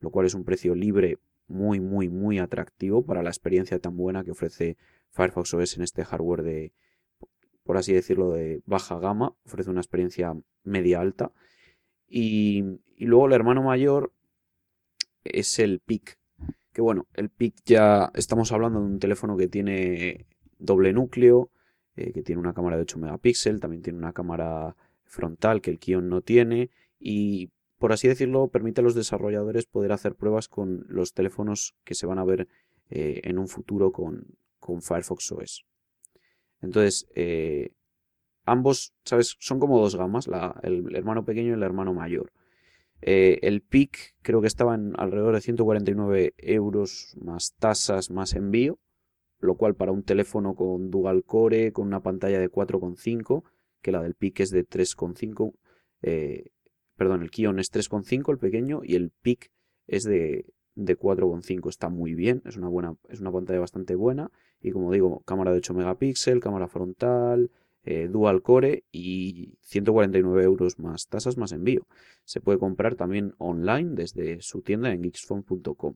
lo 0.00 0.10
cual 0.10 0.26
es 0.26 0.34
un 0.34 0.44
precio 0.44 0.74
libre 0.74 1.18
muy, 1.46 1.80
muy, 1.80 2.08
muy 2.08 2.38
atractivo 2.38 3.04
para 3.04 3.22
la 3.22 3.30
experiencia 3.30 3.78
tan 3.78 3.96
buena 3.96 4.24
que 4.24 4.30
ofrece 4.30 4.76
Firefox 5.10 5.54
OS 5.54 5.76
en 5.76 5.82
este 5.82 6.04
hardware 6.04 6.42
de, 6.42 6.72
por 7.64 7.76
así 7.76 7.92
decirlo, 7.92 8.30
de 8.32 8.62
baja 8.66 8.98
gama. 8.98 9.34
Ofrece 9.44 9.70
una 9.70 9.80
experiencia 9.80 10.34
media 10.64 11.00
alta. 11.00 11.32
Y, 12.06 12.64
y 12.96 13.06
luego 13.06 13.26
el 13.26 13.32
hermano 13.32 13.62
mayor 13.62 14.12
es 15.24 15.58
el 15.58 15.80
PIC, 15.80 16.18
que 16.72 16.80
bueno, 16.80 17.06
el 17.14 17.28
PIC 17.28 17.54
ya 17.64 18.10
estamos 18.14 18.52
hablando 18.52 18.80
de 18.80 18.86
un 18.86 18.98
teléfono 18.98 19.36
que 19.36 19.48
tiene 19.48 20.26
doble 20.58 20.92
núcleo, 20.92 21.50
eh, 21.98 22.12
que 22.12 22.22
tiene 22.22 22.40
una 22.40 22.54
cámara 22.54 22.76
de 22.76 22.82
8 22.82 22.96
megapíxeles, 23.00 23.60
también 23.60 23.82
tiene 23.82 23.98
una 23.98 24.12
cámara 24.12 24.76
frontal 25.04 25.60
que 25.60 25.72
el 25.72 25.80
Kion 25.80 26.08
no 26.08 26.20
tiene 26.20 26.70
y 27.00 27.50
por 27.78 27.92
así 27.92 28.06
decirlo 28.06 28.46
permite 28.48 28.82
a 28.82 28.84
los 28.84 28.94
desarrolladores 28.94 29.66
poder 29.66 29.90
hacer 29.90 30.14
pruebas 30.14 30.48
con 30.48 30.84
los 30.88 31.12
teléfonos 31.12 31.74
que 31.82 31.96
se 31.96 32.06
van 32.06 32.20
a 32.20 32.24
ver 32.24 32.46
eh, 32.88 33.22
en 33.24 33.38
un 33.38 33.48
futuro 33.48 33.90
con, 33.90 34.26
Firefox 34.80 35.32
OS. 35.32 35.64
Entonces, 36.60 37.08
eh, 37.14 37.70
ambos, 38.44 38.92
¿sabes? 39.04 39.34
Son 39.40 39.58
como 39.58 39.80
dos 39.80 39.96
gamas, 39.96 40.28
el 40.62 40.94
hermano 40.94 41.24
pequeño 41.24 41.50
y 41.50 41.54
el 41.54 41.62
hermano 41.62 41.94
mayor. 41.94 42.30
El 43.00 43.62
PIC 43.62 44.14
creo 44.22 44.40
que 44.40 44.46
estaba 44.46 44.74
en 44.74 44.92
alrededor 44.98 45.34
de 45.34 45.40
149 45.40 46.34
euros 46.36 47.16
más 47.18 47.54
tasas 47.58 48.10
más 48.10 48.34
envío, 48.34 48.78
lo 49.38 49.56
cual 49.56 49.74
para 49.74 49.92
un 49.92 50.02
teléfono 50.02 50.54
con 50.54 50.90
dual 50.90 51.24
core, 51.24 51.72
con 51.72 51.86
una 51.86 52.00
pantalla 52.00 52.38
de 52.38 52.50
4,5, 52.50 53.44
que 53.82 53.92
la 53.92 54.02
del 54.02 54.14
PIC 54.14 54.40
es 54.40 54.50
de 54.50 54.66
3,5, 54.66 55.54
eh, 56.02 56.50
perdón, 56.96 57.22
el 57.22 57.30
Kion 57.30 57.58
es 57.58 57.72
3,5 57.72 58.32
el 58.32 58.38
pequeño 58.38 58.80
y 58.82 58.96
el 58.96 59.10
PIC 59.10 59.50
es 59.86 60.04
de, 60.04 60.46
de 60.74 60.98
4,5, 60.98 61.68
está 61.68 61.88
muy 61.88 62.14
bien, 62.14 62.42
es 62.44 62.56
una, 62.56 62.68
buena, 62.68 62.96
es 63.08 63.20
una 63.20 63.32
pantalla 63.32 63.60
bastante 63.60 63.94
buena 63.94 64.30
y 64.60 64.72
como 64.72 64.92
digo, 64.92 65.20
cámara 65.20 65.52
de 65.52 65.58
8 65.58 65.74
megapíxeles, 65.74 66.42
cámara 66.42 66.68
frontal, 66.68 67.50
eh, 67.84 68.08
dual 68.08 68.42
core 68.42 68.84
y 68.90 69.54
149 69.62 70.42
euros 70.42 70.78
más 70.78 71.06
tasas 71.06 71.38
más 71.38 71.52
envío. 71.52 71.86
Se 72.24 72.40
puede 72.40 72.58
comprar 72.58 72.96
también 72.96 73.34
online 73.38 73.92
desde 73.94 74.42
su 74.42 74.62
tienda 74.62 74.92
en 74.92 75.02
geeksphone.com. 75.02 75.94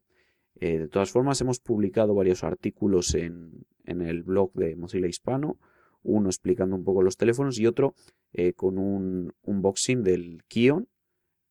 Eh, 0.61 0.79
de 0.79 0.89
todas 0.89 1.11
formas, 1.11 1.41
hemos 1.41 1.61
publicado 1.61 2.15
varios 2.15 2.45
artículos 2.45 3.15
en, 3.15 3.67
el 3.85 4.23
blog 4.23 4.53
de 4.55 4.77
Mozilla 4.77 5.09
Hispano, 5.09 5.59
uno 6.03 6.29
explicando 6.29 6.77
un 6.77 6.85
poco 6.85 7.03
los 7.03 7.17
teléfonos 7.17 7.59
y 7.59 7.67
otro 7.67 7.95
eh, 8.33 8.53
con 8.55 8.79
un 8.79 9.33
unboxing 9.43 10.03
del 10.03 10.43
Kion 10.49 10.89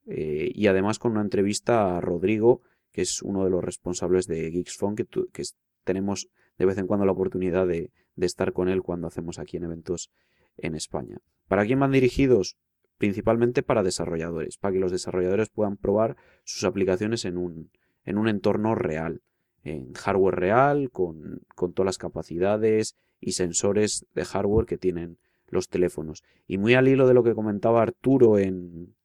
y 0.04 0.68
además 0.68 0.98
con 1.00 1.12
una 1.12 1.22
entrevista 1.22 1.96
a 1.96 2.02
Rodrigo, 2.02 2.62
que 2.92 3.02
es 3.02 3.22
uno 3.22 3.46
de 3.46 3.52
los 3.52 3.64
responsables 3.64 4.28
de 4.28 4.52
Geeksphone, 4.52 4.96
que, 4.96 5.06
que 5.06 5.44
tenemos 5.86 6.28
de 6.58 6.66
vez 6.66 6.78
en 6.80 6.88
cuando 6.88 7.06
la 7.06 7.14
oportunidad 7.14 7.68
de, 7.68 7.92
de 8.16 8.26
estar 8.26 8.54
con 8.54 8.70
él 8.70 8.82
cuando 8.82 9.08
hacemos 9.08 9.40
aquí 9.40 9.58
en 9.58 9.64
eventos 9.64 10.12
en 10.58 10.76
España. 10.76 11.20
¿Para 11.48 11.66
quién 11.66 11.80
van 11.80 11.92
dirigidos? 11.92 12.58
Principalmente 12.98 13.64
para 13.64 13.84
desarrolladores, 13.84 14.58
para 14.58 14.74
que 14.74 14.80
los 14.80 14.92
desarrolladores 14.92 15.50
puedan 15.50 15.78
probar 15.78 16.18
sus 16.44 16.64
aplicaciones 16.64 17.26
en 17.26 17.38
un, 17.38 17.72
en 18.06 18.18
un 18.18 18.28
entorno 18.28 18.76
real, 18.76 19.22
en 19.64 19.94
hardware 19.94 20.36
real, 20.36 20.90
con, 20.92 21.42
con 21.56 21.74
todas 21.74 21.88
las 21.88 21.98
capacidades 21.98 22.96
y 23.20 23.34
sensores 23.34 24.06
de 24.16 24.26
hardware 24.26 24.66
que 24.66 24.78
tienen 24.78 25.18
los 25.48 25.70
teléfonos. 25.70 26.24
Y 26.48 26.58
muy 26.58 26.74
al 26.74 26.88
hilo 26.88 27.08
de 27.08 27.14
lo 27.14 27.24
que 27.24 27.36
comentaba 27.36 27.82
Arturo 27.82 28.40
en, 28.40 28.96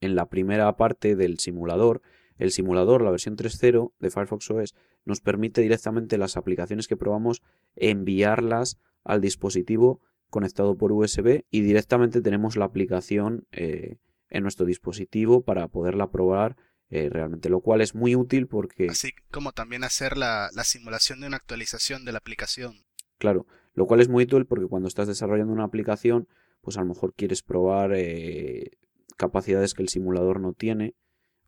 en 0.00 0.14
la 0.14 0.26
primera 0.26 0.76
parte 0.76 1.16
del 1.16 1.38
simulador, 1.38 2.02
el 2.38 2.50
simulador, 2.50 3.02
la 3.02 3.10
versión 3.10 3.36
3.0 3.36 3.92
de 3.98 4.10
Firefox 4.10 4.50
OS, 4.50 4.74
nos 5.04 5.20
permite 5.20 5.60
directamente 5.60 6.18
las 6.18 6.36
aplicaciones 6.36 6.88
que 6.88 6.96
probamos 6.96 7.42
enviarlas 7.76 8.78
al 9.04 9.20
dispositivo 9.20 10.00
conectado 10.30 10.76
por 10.76 10.92
USB 10.92 11.44
y 11.50 11.60
directamente 11.60 12.20
tenemos 12.20 12.56
la 12.56 12.64
aplicación 12.64 13.46
eh, 13.52 13.98
en 14.30 14.42
nuestro 14.42 14.64
dispositivo 14.64 15.42
para 15.42 15.68
poderla 15.68 16.10
probar 16.10 16.56
eh, 16.92 17.08
realmente, 17.10 17.48
lo 17.48 17.60
cual 17.60 17.80
es 17.80 17.94
muy 17.94 18.14
útil 18.14 18.46
porque... 18.46 18.86
Así 18.88 19.10
como 19.30 19.52
también 19.52 19.82
hacer 19.82 20.16
la, 20.16 20.50
simulación 20.62 21.20
de 21.20 21.26
una 21.26 21.38
actualización 21.38 22.04
de 22.04 22.12
la 22.12 22.18
aplicación. 22.18 22.84
Claro, 23.18 23.46
lo 23.74 23.86
cual 23.86 24.00
es 24.00 24.08
muy 24.08 24.24
útil 24.24 24.46
porque 24.46 24.66
cuando 24.66 24.88
estás 24.88 25.08
desarrollando 25.08 25.52
una 25.52 25.64
aplicación, 25.64 26.28
pues 26.60 26.76
a 26.76 26.80
lo 26.82 26.86
mejor 26.86 27.14
quieres 27.14 27.42
probar 27.42 27.92
eh, 27.94 28.72
capacidades 29.16 29.74
que 29.74 29.82
el 29.82 29.88
simulador 29.88 30.40
no 30.40 30.52
tiene 30.52 30.94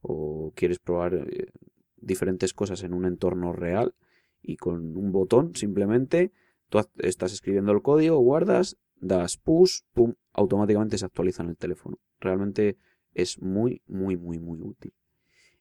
o 0.00 0.52
quieres 0.56 0.78
probar 0.78 1.26
diferentes 1.96 2.52
cosas 2.52 2.82
en 2.82 2.92
un 2.92 3.04
entorno 3.04 3.52
real 3.52 3.94
y 4.42 4.56
con 4.56 4.96
un 4.96 5.12
botón 5.12 5.54
simplemente 5.54 6.32
Tú 6.68 6.80
estás 6.98 7.32
escribiendo 7.32 7.72
el 7.72 7.82
código, 7.82 8.18
guardas, 8.18 8.76
das 8.96 9.36
push, 9.36 9.82
pum, 9.92 10.14
automáticamente 10.32 10.98
se 10.98 11.04
actualiza 11.04 11.42
en 11.42 11.50
el 11.50 11.56
teléfono. 11.56 11.98
Realmente 12.20 12.78
es 13.12 13.40
muy, 13.40 13.82
muy, 13.86 14.16
muy, 14.16 14.38
muy 14.38 14.60
útil. 14.60 14.92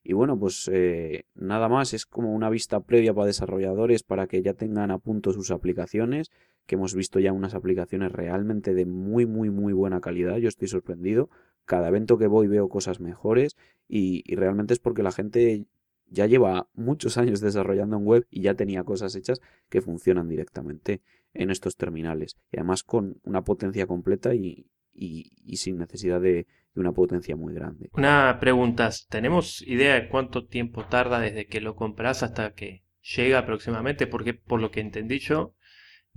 Y 0.03 0.13
bueno, 0.13 0.37
pues 0.37 0.69
eh, 0.71 1.25
nada 1.33 1.69
más, 1.69 1.93
es 1.93 2.05
como 2.05 2.33
una 2.33 2.49
vista 2.49 2.81
previa 2.81 3.13
para 3.13 3.27
desarrolladores 3.27 4.03
para 4.03 4.27
que 4.27 4.41
ya 4.41 4.53
tengan 4.53 4.91
a 4.91 4.97
punto 4.97 5.31
sus 5.31 5.49
aplicaciones, 5.51 6.29
que 6.65 6.75
hemos 6.75 6.93
visto 6.93 7.19
ya 7.19 7.31
unas 7.31 7.53
aplicaciones 7.53 8.11
realmente 8.11 8.73
de 8.73 8.85
muy, 8.85 9.25
muy, 9.25 9.49
muy 9.49 9.71
buena 9.71 10.01
calidad. 10.01 10.37
Yo 10.37 10.49
estoy 10.49 10.67
sorprendido. 10.67 11.29
Cada 11.65 11.87
evento 11.87 12.17
que 12.17 12.27
voy 12.27 12.47
veo 12.47 12.67
cosas 12.67 12.99
mejores 12.99 13.55
y, 13.87 14.23
y 14.25 14.35
realmente 14.35 14.73
es 14.73 14.79
porque 14.79 15.03
la 15.03 15.13
gente 15.13 15.65
ya 16.07 16.25
lleva 16.27 16.67
muchos 16.73 17.17
años 17.17 17.39
desarrollando 17.39 17.97
en 17.97 18.05
web 18.05 18.27
y 18.29 18.41
ya 18.41 18.55
tenía 18.55 18.83
cosas 18.83 19.15
hechas 19.15 19.39
que 19.69 19.81
funcionan 19.81 20.27
directamente 20.27 21.01
en 21.33 21.49
estos 21.49 21.77
terminales. 21.77 22.35
Y 22.51 22.57
además 22.57 22.83
con 22.83 23.21
una 23.23 23.43
potencia 23.43 23.87
completa 23.87 24.35
y, 24.35 24.67
sin 24.93 25.77
necesidad 25.77 26.21
de, 26.21 26.47
una 26.75 26.91
potencia 26.91 27.35
muy 27.35 27.53
grande. 27.53 27.89
Una 27.93 28.39
pregunta, 28.39 28.89
¿tenemos 29.09 29.61
idea 29.61 29.93
de 29.93 30.09
cuánto 30.09 30.47
tiempo 30.47 30.85
tarda 30.85 31.19
desde 31.19 31.45
que 31.45 31.61
lo 31.61 31.75
compras 31.75 32.23
hasta 32.23 32.53
que 32.53 32.83
llega 33.15 33.39
aproximadamente? 33.39 34.07
Porque 34.07 34.33
por 34.33 34.59
lo 34.59 34.71
que 34.71 34.79
entendí 34.79 35.19
yo, 35.19 35.53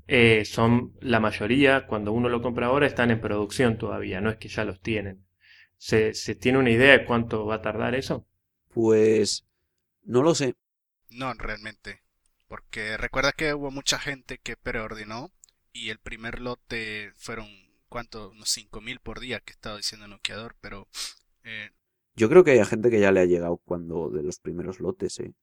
eh, 0.09 0.45
son 0.45 0.95
la 1.01 1.21
mayoría, 1.21 1.87
cuando 1.87 2.13
uno 2.13 2.29
lo 2.29 2.41
compra 2.41 2.69
ahora, 2.69 2.87
están 2.87 3.11
en 3.11 3.21
producción 3.21 3.77
todavía, 3.77 4.21
no 4.21 4.31
es 4.31 4.37
que 4.37 4.49
ya 4.49 4.65
los 4.65 4.81
tienen. 4.81 5.27
¿Se, 5.77 6.15
se 6.15 6.35
tiene 6.35 6.59
una 6.59 6.71
idea 6.71 6.93
de 6.93 7.05
cuánto 7.05 7.45
va 7.45 7.57
a 7.57 7.63
tardar 7.63 7.95
eso? 7.95 8.27
Pues 8.73 9.47
no 10.05 10.23
lo 10.23 10.35
sé. 10.35 10.55
No, 11.11 11.33
realmente. 11.35 12.03
Porque 12.49 12.97
recuerda 12.97 13.33
que 13.33 13.53
hubo 13.55 13.71
mucha 13.71 13.99
gente 13.99 14.39
que 14.39 14.57
preordenó 14.57 15.33
y 15.73 15.91
el 15.91 15.99
primer 15.99 16.41
lote 16.41 17.13
fueron, 17.17 17.49
¿cuánto? 17.89 18.31
Unos 18.31 18.49
5.000 18.57 19.01
por 19.01 19.21
día 19.21 19.41
que 19.41 19.53
estaba 19.53 19.77
diciendo 19.77 20.09
noqueador, 20.09 20.57
pero... 20.61 20.89
Eh... 21.45 21.71
Yo 22.15 22.29
creo 22.29 22.45
que 22.45 22.53
hay 22.53 22.65
gente 22.65 22.91
que 22.91 23.01
ya 23.01 23.13
le 23.13 23.21
ha 23.21 23.27
llegado 23.27 23.59
cuando 23.59 24.11
de 24.11 24.23
los 24.23 24.39
primeros 24.39 24.81
lotes, 24.81 25.21
¿eh? 25.21 25.35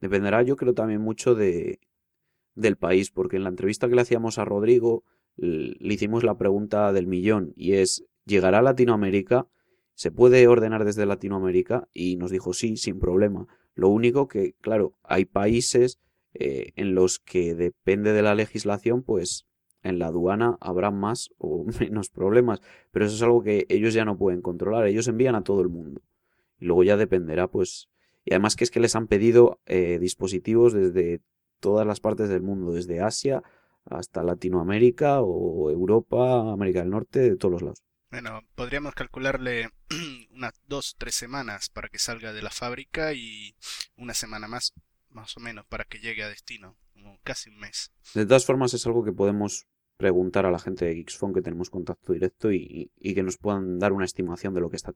Dependerá 0.00 0.42
yo 0.42 0.56
creo 0.56 0.72
también 0.72 1.00
mucho 1.00 1.34
de, 1.34 1.80
del 2.54 2.76
país, 2.76 3.10
porque 3.10 3.36
en 3.36 3.44
la 3.44 3.50
entrevista 3.50 3.88
que 3.88 3.94
le 3.94 4.00
hacíamos 4.02 4.38
a 4.38 4.44
Rodrigo 4.44 5.04
le 5.36 5.94
hicimos 5.94 6.22
la 6.24 6.36
pregunta 6.36 6.92
del 6.92 7.06
millón 7.06 7.52
y 7.56 7.74
es, 7.74 8.04
¿llegará 8.24 8.58
a 8.58 8.62
Latinoamérica? 8.62 9.48
¿se 10.00 10.10
puede 10.10 10.48
ordenar 10.48 10.86
desde 10.86 11.04
Latinoamérica? 11.04 11.86
Y 11.92 12.16
nos 12.16 12.30
dijo 12.30 12.54
sí, 12.54 12.78
sin 12.78 12.98
problema. 12.98 13.46
Lo 13.74 13.90
único 13.90 14.28
que, 14.28 14.54
claro, 14.62 14.96
hay 15.02 15.26
países 15.26 15.98
eh, 16.32 16.72
en 16.76 16.94
los 16.94 17.18
que 17.18 17.54
depende 17.54 18.14
de 18.14 18.22
la 18.22 18.34
legislación, 18.34 19.02
pues 19.02 19.46
en 19.82 19.98
la 19.98 20.06
aduana 20.06 20.56
habrá 20.60 20.90
más 20.90 21.30
o 21.38 21.64
menos 21.80 22.10
problemas, 22.10 22.60
pero 22.90 23.06
eso 23.06 23.14
es 23.14 23.22
algo 23.22 23.42
que 23.42 23.66
ellos 23.68 23.94
ya 23.94 24.04
no 24.04 24.16
pueden 24.16 24.42
controlar, 24.42 24.86
ellos 24.86 25.08
envían 25.08 25.34
a 25.34 25.42
todo 25.42 25.60
el 25.62 25.68
mundo. 25.68 26.02
Y 26.58 26.66
luego 26.66 26.84
ya 26.84 26.96
dependerá, 26.96 27.48
pues, 27.48 27.88
y 28.24 28.32
además 28.32 28.56
que 28.56 28.64
es 28.64 28.70
que 28.70 28.80
les 28.80 28.94
han 28.96 29.06
pedido 29.06 29.60
eh, 29.66 29.98
dispositivos 29.98 30.72
desde 30.72 31.20
todas 31.58 31.86
las 31.86 32.00
partes 32.00 32.28
del 32.28 32.42
mundo, 32.42 32.72
desde 32.72 33.00
Asia 33.00 33.42
hasta 33.86 34.22
Latinoamérica 34.22 35.20
o 35.20 35.70
Europa, 35.70 36.52
América 36.52 36.80
del 36.80 36.90
Norte, 36.90 37.20
de 37.20 37.36
todos 37.36 37.52
los 37.52 37.62
lados. 37.62 37.82
Bueno, 38.10 38.42
podríamos 38.56 38.94
calcularle 38.94 39.70
unas 40.34 40.60
dos, 40.66 40.96
tres 40.98 41.14
semanas 41.14 41.70
para 41.70 41.88
que 41.88 41.98
salga 41.98 42.32
de 42.32 42.42
la 42.42 42.50
fábrica 42.50 43.12
y 43.14 43.54
una 43.96 44.14
semana 44.14 44.48
más, 44.48 44.74
más 45.10 45.36
o 45.36 45.40
menos, 45.40 45.66
para 45.66 45.84
que 45.84 45.98
llegue 45.98 46.22
a 46.22 46.28
destino, 46.28 46.76
como 46.92 47.18
casi 47.22 47.50
un 47.50 47.58
mes. 47.58 47.92
De 48.14 48.26
todas 48.26 48.44
formas, 48.44 48.74
es 48.74 48.86
algo 48.86 49.04
que 49.04 49.12
podemos 49.12 49.66
preguntar 50.00 50.46
a 50.46 50.50
la 50.50 50.58
gente 50.58 50.86
de 50.86 50.94
Geeksphone 50.94 51.34
que 51.34 51.42
tenemos 51.42 51.68
contacto 51.68 52.14
directo 52.14 52.50
y, 52.50 52.90
que 52.98 53.22
nos 53.22 53.36
puedan 53.36 53.78
dar 53.78 53.92
una 53.92 54.06
estimación 54.06 54.54
de 54.54 54.62
lo 54.62 54.70
que 54.70 54.76
está 54.76 54.94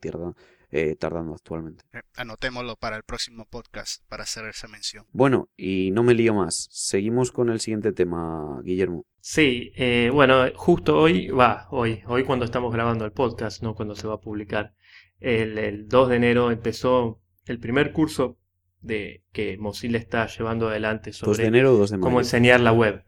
eh, 0.71 0.97
tardando 0.97 1.35
actualmente. 1.35 1.85
Eh, 1.93 2.01
anotémoslo 2.17 2.77
para 2.77 2.97
el 2.97 3.03
próximo 3.03 3.45
podcast 3.45 4.03
para 4.09 4.23
hacer 4.23 4.47
esa 4.47 4.67
mención. 4.67 5.05
Bueno, 5.13 5.51
y 5.59 5.91
no 5.91 6.03
me 6.03 6.15
lío 6.15 6.33
más. 6.33 6.69
Seguimos 6.71 7.33
con 7.33 7.51
el 7.51 7.61
siguiente 7.61 7.93
tema, 7.93 8.63
Guillermo. 8.65 9.05
Sí, 9.21 9.73
eh, 9.77 10.11
bueno, 10.11 10.47
justo 10.57 10.99
hoy, 10.99 11.29
va, 11.29 11.69
hoy, 11.71 12.03
hoy 12.07 12.25
cuando 12.25 12.47
estamos 12.47 12.73
grabando 12.73 13.05
el 13.05 13.13
podcast, 13.13 13.63
no 13.63 13.75
cuando 13.75 13.95
se 13.95 14.07
va 14.07 14.15
a 14.15 14.21
publicar, 14.21 14.75
el, 15.21 15.87
2 15.87 16.09
de 16.09 16.17
enero 16.17 16.51
empezó 16.51 17.21
el 17.45 17.59
primer 17.59 17.93
curso 17.93 18.39
de 18.85 19.25
que 19.33 19.57
Mozilla 19.57 19.99
está 19.99 20.27
llevando 20.27 20.69
adelante 20.69 21.13
sobre 21.13 21.31
2 21.31 21.39
de 21.39 21.45
enero, 21.47 21.73
2 21.73 21.91
de 21.91 22.01
cómo 22.01 22.21
enseñar 22.21 22.61
la 22.61 22.73
web. 22.73 23.05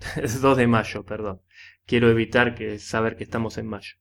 Es 0.16 0.40
2 0.40 0.56
de 0.56 0.66
mayo, 0.66 1.04
perdón. 1.04 1.42
Quiero 1.86 2.10
evitar 2.10 2.54
que 2.54 2.78
saber 2.78 3.16
que 3.16 3.24
estamos 3.24 3.58
en 3.58 3.66
mayo. 3.66 3.96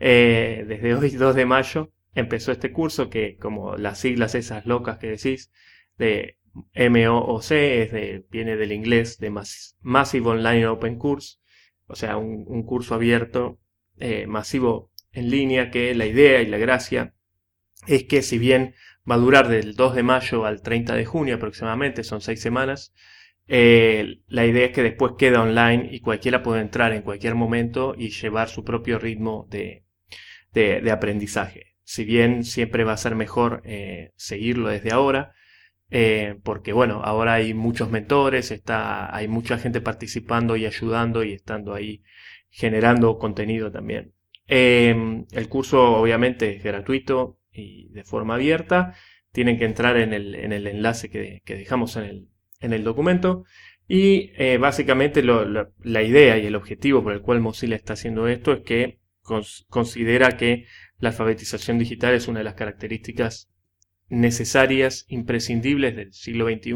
Eh, 0.00 0.64
desde 0.66 0.94
hoy, 0.94 1.10
2 1.16 1.36
de 1.36 1.46
mayo, 1.46 1.92
empezó 2.14 2.52
este 2.52 2.72
curso 2.72 3.10
que, 3.10 3.36
como 3.36 3.76
las 3.76 3.98
siglas 3.98 4.34
esas 4.34 4.64
locas 4.66 4.98
que 4.98 5.08
decís, 5.08 5.52
de 5.98 6.38
MOOC, 6.74 7.50
es 7.50 7.92
de, 7.92 8.24
viene 8.30 8.56
del 8.56 8.72
inglés 8.72 9.18
de 9.18 9.30
Massive 9.82 10.26
Online 10.26 10.66
Open 10.68 10.98
Course, 10.98 11.36
o 11.86 11.94
sea, 11.94 12.16
un, 12.16 12.62
curso 12.64 12.94
abierto, 12.94 13.60
eh, 13.98 14.26
masivo 14.26 14.90
en 15.12 15.30
línea, 15.30 15.70
que 15.70 15.94
la 15.94 16.06
idea 16.06 16.40
y 16.40 16.46
la 16.46 16.58
gracia 16.58 17.14
es 17.86 18.04
que 18.04 18.22
si 18.22 18.38
bien 18.38 18.74
va 19.08 19.16
a 19.16 19.18
durar 19.18 19.48
del 19.48 19.74
2 19.74 19.94
de 19.94 20.02
mayo 20.02 20.46
al 20.46 20.62
30 20.62 20.94
de 20.94 21.04
junio 21.04 21.36
aproximadamente, 21.36 22.04
son 22.04 22.20
seis 22.20 22.40
semanas, 22.40 22.92
eh, 23.46 24.20
la 24.26 24.46
idea 24.46 24.66
es 24.66 24.72
que 24.72 24.82
después 24.82 25.12
queda 25.18 25.42
online 25.42 25.88
y 25.90 26.00
cualquiera 26.00 26.42
puede 26.42 26.62
entrar 26.62 26.92
en 26.92 27.02
cualquier 27.02 27.34
momento 27.34 27.94
y 27.96 28.10
llevar 28.10 28.48
su 28.48 28.64
propio 28.64 28.98
ritmo 28.98 29.46
de, 29.50 29.84
de, 30.52 30.90
aprendizaje. 30.90 31.74
Si 31.82 32.04
bien 32.04 32.44
siempre 32.44 32.84
va 32.84 32.92
a 32.92 32.96
ser 32.96 33.14
mejor 33.14 33.62
eh, 33.64 34.12
seguirlo 34.16 34.68
desde 34.68 34.92
ahora, 34.92 35.34
eh, 35.90 36.36
porque 36.42 36.72
bueno, 36.72 37.02
ahora 37.04 37.34
hay 37.34 37.54
muchos 37.54 37.90
mentores, 37.90 38.50
está, 38.50 39.14
hay 39.14 39.28
mucha 39.28 39.58
gente 39.58 39.80
participando 39.80 40.56
y 40.56 40.66
ayudando 40.66 41.22
y 41.24 41.32
estando 41.34 41.74
ahí 41.74 42.02
generando 42.50 43.18
contenido 43.18 43.70
también. 43.70 44.14
El 44.46 45.48
curso 45.48 45.96
obviamente 45.96 46.56
es 46.56 46.62
gratuito 46.62 47.38
y 47.54 47.88
de 47.90 48.04
forma 48.04 48.34
abierta. 48.34 48.94
Tienen 49.32 49.58
que 49.58 49.64
entrar 49.64 49.96
en 49.96 50.12
el, 50.12 50.34
en 50.34 50.52
el 50.52 50.66
enlace 50.66 51.08
que, 51.08 51.40
que 51.44 51.56
dejamos 51.56 51.96
en 51.96 52.04
el, 52.04 52.28
en 52.60 52.72
el 52.72 52.84
documento. 52.84 53.44
Y 53.86 54.32
eh, 54.36 54.56
básicamente 54.58 55.22
la 55.22 56.02
idea 56.02 56.38
y 56.38 56.46
el 56.46 56.56
objetivo 56.56 57.02
por 57.02 57.12
el 57.12 57.20
cual 57.20 57.40
Mozilla 57.40 57.76
está 57.76 57.92
haciendo 57.92 58.28
esto 58.28 58.52
es 58.52 58.60
que 58.60 59.00
considera 59.68 60.36
que 60.36 60.66
la 60.98 61.10
alfabetización 61.10 61.78
digital 61.78 62.14
es 62.14 62.28
una 62.28 62.38
de 62.38 62.44
las 62.44 62.54
características 62.54 63.50
necesarias, 64.08 65.04
imprescindibles 65.08 65.96
del 65.96 66.12
siglo 66.12 66.46
XXI 66.46 66.72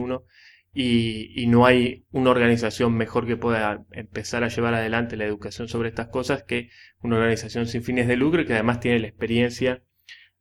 y, 0.73 1.43
y, 1.43 1.47
no 1.47 1.67
hay 1.67 2.05
una 2.11 2.31
organización 2.31 2.95
mejor 2.95 3.27
que 3.27 3.37
pueda 3.37 3.85
empezar 3.91 4.45
a 4.45 4.49
llevar 4.49 4.75
adelante 4.75 5.17
la 5.17 5.25
educación 5.25 5.69
sobre 5.69 5.89
estas 5.89 6.09
cosas 6.09 6.43
que 6.43 6.71
una 7.01 7.17
organización 7.17 7.67
sin 7.67 7.83
fines 7.83 8.07
de 8.07 8.17
lucro 8.17 8.45
que 8.45 8.53
además 8.53 8.81
tiene 8.81 8.99
la 8.99 9.09
experiencia 9.09 9.83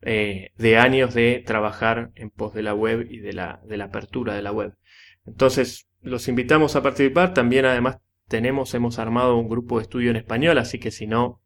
eh, 0.02 0.52
de 0.58 0.78
años 0.78 1.14
de 1.14 1.44
trabajar 1.46 2.12
en 2.16 2.30
pos 2.30 2.54
de 2.54 2.64
la 2.64 2.74
web 2.74 3.08
y 3.10 3.20
de 3.20 3.34
la, 3.34 3.62
de 3.66 3.78
la 3.78 3.86
apertura 3.86 4.36
de 4.36 4.42
la 4.42 4.52
web. 4.52 4.76
Entonces, 5.26 5.88
los 6.02 6.28
invitamos 6.28 6.76
a 6.76 6.84
participar. 6.84 7.34
También, 7.34 7.66
además, 7.66 7.98
tenemos, 8.28 8.74
hemos 8.74 9.00
armado 9.00 9.38
un 9.38 9.50
grupo 9.50 9.78
de 9.78 9.84
estudio 9.84 10.12
en 10.12 10.18
español, 10.18 10.58
así 10.58 10.80
que 10.80 10.92
si 10.92 11.08
no, 11.08 11.42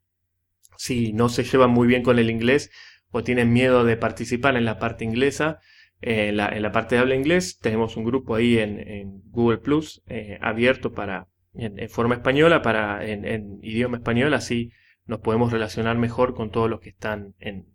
si 0.78 1.14
no 1.14 1.30
se 1.30 1.44
llevan 1.44 1.72
muy 1.72 1.88
bien 1.88 2.04
con 2.04 2.20
el 2.20 2.30
inglés 2.30 2.72
o 3.12 3.24
tienen 3.24 3.54
miedo 3.54 3.84
de 3.84 3.98
participar 3.98 4.56
en 4.58 4.66
la 4.66 4.80
parte 4.80 5.06
inglesa, 5.06 5.60
eh, 6.02 6.30
en, 6.30 6.38
la, 6.38 6.72
parte 6.72 6.96
de 6.96 7.02
habla 7.02 7.16
inglés, 7.16 7.60
tenemos 7.60 7.98
un 7.98 8.04
grupo 8.04 8.36
ahí 8.36 8.58
en, 8.58 9.22
Google 9.30 9.60
Plus 9.60 10.02
eh, 10.08 10.38
abierto 10.42 10.94
para, 10.94 11.28
en, 11.54 11.90
forma 11.90 12.16
española, 12.16 12.62
para, 12.62 13.06
en, 13.06 13.60
idioma 13.62 13.98
español, 13.98 14.34
así 14.34 14.72
nos 15.06 15.20
podemos 15.20 15.52
relacionar 15.52 15.98
mejor 15.98 16.34
con 16.34 16.52
todos 16.52 16.70
los 16.70 16.80
que 16.80 16.90
están 16.90 17.36
en, 17.40 17.68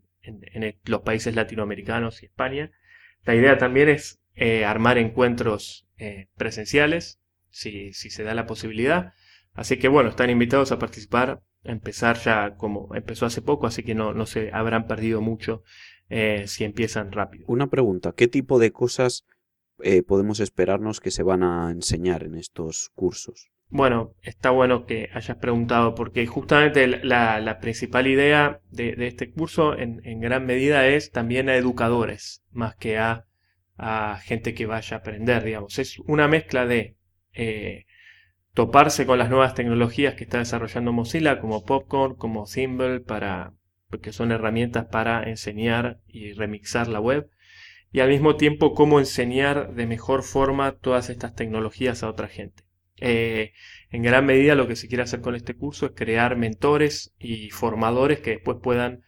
los 0.85 1.01
países 1.03 1.35
latinoamericanos 1.35 2.23
y 2.23 2.27
España. 2.27 2.71
La 3.25 3.35
idea 3.35 3.59
también 3.59 3.89
es 3.89 4.21
eh, 4.35 4.65
armar 4.65 4.99
encuentros 4.99 5.87
eh, 5.99 6.29
presenciales, 6.37 7.21
si, 7.51 7.93
si, 7.93 8.11
se 8.11 8.23
da 8.23 8.35
la 8.35 8.47
posibilidad. 8.47 9.13
Así 9.55 9.79
que 9.79 9.89
bueno, 9.89 10.11
están 10.11 10.31
invitados 10.31 10.73
a 10.73 10.79
participar, 10.79 11.43
empezar 11.65 12.19
ya 12.19 12.57
como 12.57 12.95
empezó 12.95 13.27
hace 13.27 13.43
poco, 13.43 13.67
así 13.67 13.83
que 13.83 13.95
no, 13.95 14.13
no 14.13 14.27
se 14.27 14.53
habrán 14.53 14.87
perdido 14.87 15.21
mucho 15.21 15.63
eh, 16.09 16.45
si 16.47 16.65
empiezan 16.65 17.13
rápido. 17.13 17.47
Una 17.49 17.69
pregunta, 17.69 18.13
¿qué 18.13 18.29
tipo 18.29 18.59
de 18.59 18.73
cosas 18.73 19.25
podemos 20.07 20.41
esperarnos 20.41 21.01
que 21.01 21.11
se 21.11 21.23
van 21.23 21.43
a 21.43 21.71
enseñar 21.71 22.23
en 22.25 22.35
estos 22.35 22.91
cursos? 22.95 23.51
Bueno, 23.69 24.15
está 24.23 24.51
bueno 24.51 24.87
que 24.87 25.11
hayas 25.13 25.37
preguntado 25.39 25.95
porque 25.95 26.27
justamente 26.27 26.87
la, 26.87 27.59
principal 27.61 28.07
idea 28.07 28.61
de, 28.71 28.95
este 29.07 29.31
curso 29.31 29.77
en, 29.77 30.21
gran 30.21 30.47
medida 30.47 30.87
es 30.87 31.11
también 31.11 31.49
a 31.49 31.57
educadores 31.57 32.45
más 32.53 32.77
que 32.77 32.99
a 32.99 33.27
a 33.79 34.19
gente 34.23 34.55
que 34.55 34.67
vaya 34.67 34.97
a 34.97 35.01
aprender, 35.01 35.45
digamos. 35.45 35.79
Es 35.79 35.99
una 36.01 36.29
mezcla 36.29 36.67
de 36.67 36.97
eh, 37.35 37.87
toparse 38.55 39.07
con 39.07 39.19
las 39.19 39.31
nuevas 39.31 39.55
tecnologías 39.55 40.15
que 40.15 40.25
está 40.25 40.39
desarrollando 40.39 40.93
Mozilla, 40.93 41.41
como 41.41 41.65
Popcorn, 41.65 42.15
como 42.15 42.47
Thimble, 42.47 43.01
para, 43.01 43.53
que 44.03 44.13
son 44.13 44.33
herramientas 44.33 44.87
para 44.87 45.29
enseñar 45.29 46.01
y 46.07 46.33
remixar 46.33 46.89
la 46.89 47.01
web, 47.01 47.29
y 47.93 48.01
al 48.01 48.09
mismo 48.09 48.37
tiempo 48.37 48.75
cómo 48.75 48.99
enseñar 48.99 49.75
de 49.75 49.87
mejor 49.87 50.23
forma 50.23 50.73
todas 50.73 51.11
estas 51.11 51.35
tecnologías 51.35 52.03
a 52.03 52.09
otra 52.09 52.29
gente. 52.29 52.66
Eh, 53.01 53.53
en 53.91 54.03
gran 54.03 54.25
medida 54.27 54.55
lo 54.55 54.69
que 54.69 54.77
se 54.77 54.89
quiere 54.89 55.03
hacer 55.03 55.21
con 55.21 55.35
este 55.35 55.55
curso 55.55 55.87
es 55.87 55.93
crear 55.95 56.37
mentores 56.37 57.15
y 57.19 57.51
formadores 57.51 58.21
que 58.21 58.31
después 58.31 58.59
puedan 58.63 59.03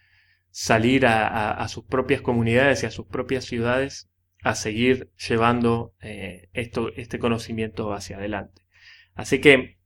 salir 0.50 1.06
a 1.06 1.66
sus 1.68 1.84
propias 1.84 2.20
comunidades 2.20 2.82
y 2.82 2.86
a 2.86 2.90
sus 2.90 3.06
propias 3.06 3.44
ciudades 3.44 4.08
a 4.42 4.54
seguir 4.54 5.10
llevando 5.28 5.94
eh, 6.00 6.48
esto, 6.52 6.90
este 6.96 7.18
conocimiento 7.18 7.92
hacia 7.92 8.16
adelante. 8.16 8.62
Así 9.14 9.40
que 9.40 9.78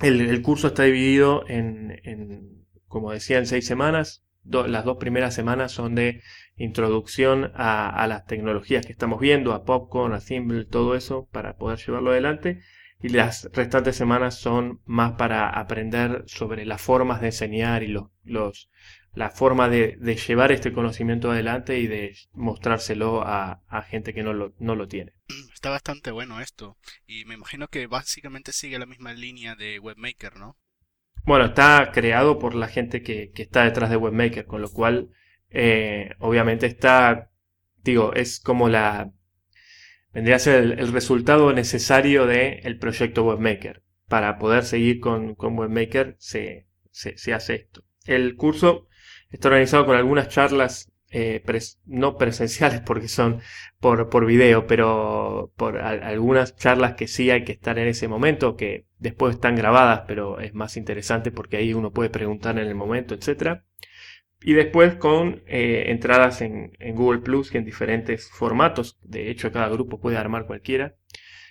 el, 0.00 0.42
curso 0.42 0.68
está 0.68 0.84
dividido 0.84 1.44
en, 1.48 2.66
como 2.88 3.12
decía, 3.12 3.38
en 3.38 3.46
seis 3.46 3.66
semanas. 3.66 4.24
las 4.44 4.84
dos 4.84 4.96
primeras 4.96 5.34
semanas 5.34 5.72
son 5.72 5.94
de 5.94 6.22
introducción 6.56 7.52
a, 7.54 8.06
las 8.08 8.26
tecnologías 8.26 8.86
que 8.86 8.92
estamos 8.92 9.20
viendo, 9.20 9.52
a 9.52 9.64
Popcorn, 9.64 10.14
a 10.14 10.20
Thimble, 10.20 10.64
todo 10.64 10.94
eso, 10.94 11.28
para 11.30 11.56
poder 11.56 11.78
llevarlo 11.78 12.10
adelante. 12.10 12.60
Y 13.02 13.08
las 13.08 13.48
restantes 13.52 13.96
semanas 13.96 14.38
son 14.38 14.80
más 14.84 15.12
para 15.12 15.48
aprender 15.50 16.24
sobre 16.26 16.64
las 16.64 16.80
formas 16.80 17.20
de 17.20 17.28
enseñar 17.28 17.82
y 17.82 17.88
los, 17.88 18.10
los 18.24 18.70
la 19.14 19.30
forma 19.30 19.68
de, 19.68 19.98
llevar 20.26 20.52
este 20.52 20.72
conocimiento 20.72 21.30
adelante 21.30 21.78
y 21.78 21.86
de 21.86 22.16
mostrárselo 22.32 23.22
a, 23.22 23.60
gente 23.88 24.14
que 24.14 24.22
no 24.22 24.32
lo, 24.32 24.54
no 24.58 24.74
lo 24.74 24.88
tiene. 24.88 25.12
Está 25.52 25.70
bastante 25.70 26.10
bueno 26.10 26.40
esto 26.40 26.78
y 27.06 27.24
me 27.26 27.34
imagino 27.34 27.68
que 27.68 27.86
básicamente 27.86 28.52
sigue 28.52 28.78
la 28.78 28.86
misma 28.86 29.12
línea 29.12 29.54
de 29.54 29.78
Webmaker, 29.78 30.36
¿no? 30.36 30.56
Bueno, 31.24 31.46
está 31.46 31.90
creado 31.92 32.38
por 32.38 32.54
la 32.54 32.68
gente 32.68 33.02
que, 33.02 33.30
está 33.34 33.64
detrás 33.64 33.90
de 33.90 33.96
Webmaker, 33.96 34.46
con 34.46 34.60
lo 34.60 34.70
cual 34.70 35.10
eh, 35.50 36.10
obviamente 36.18 36.66
está, 36.66 37.30
digo, 37.82 38.14
es 38.14 38.40
como 38.40 38.68
la... 38.68 39.12
vendría 40.12 40.36
a 40.36 40.40
ser 40.40 40.78
el, 40.78 40.92
resultado 40.92 41.52
necesario 41.52 42.26
del 42.26 42.78
proyecto 42.78 43.24
Webmaker. 43.24 43.82
Para 44.08 44.38
poder 44.38 44.64
seguir 44.64 45.00
con, 45.00 45.34
con 45.34 45.58
Webmaker 45.58 46.16
se, 46.18 46.66
se, 46.90 47.16
se 47.16 47.32
hace 47.32 47.54
esto. 47.54 47.84
El 48.04 48.36
curso 48.36 48.88
está 49.30 49.48
organizado 49.48 49.86
con 49.86 49.96
algunas 49.96 50.28
charlas 50.28 50.92
eh, 51.14 51.42
no 51.84 52.16
presenciales 52.16 52.80
porque 52.86 53.08
son 53.08 53.40
por, 53.80 54.08
por 54.08 54.26
video, 54.26 54.66
pero 54.66 55.52
por 55.56 55.78
algunas 55.78 56.56
charlas 56.56 56.94
que 56.94 57.06
sí 57.06 57.30
hay 57.30 57.44
que 57.44 57.52
estar 57.52 57.78
en 57.78 57.88
ese 57.88 58.08
momento, 58.08 58.56
que 58.56 58.86
después 58.98 59.34
están 59.34 59.54
grabadas, 59.54 60.04
pero 60.06 60.40
es 60.40 60.54
más 60.54 60.76
interesante 60.76 61.30
porque 61.30 61.58
ahí 61.58 61.74
uno 61.74 61.92
puede 61.92 62.10
preguntar 62.10 62.58
en 62.58 62.66
el 62.66 62.74
momento, 62.74 63.14
etc. 63.14 63.62
Y 64.44 64.54
después 64.54 64.94
con 64.96 65.42
eh, 65.46 65.84
entradas 65.88 66.40
en, 66.40 66.72
Google 66.94 67.20
Plus 67.20 67.50
que 67.50 67.58
en 67.58 67.64
diferentes 67.64 68.28
formatos, 68.30 68.98
de 69.02 69.30
hecho 69.30 69.52
cada 69.52 69.68
grupo 69.68 70.00
puede 70.00 70.16
armar 70.16 70.46
cualquiera. 70.46 70.96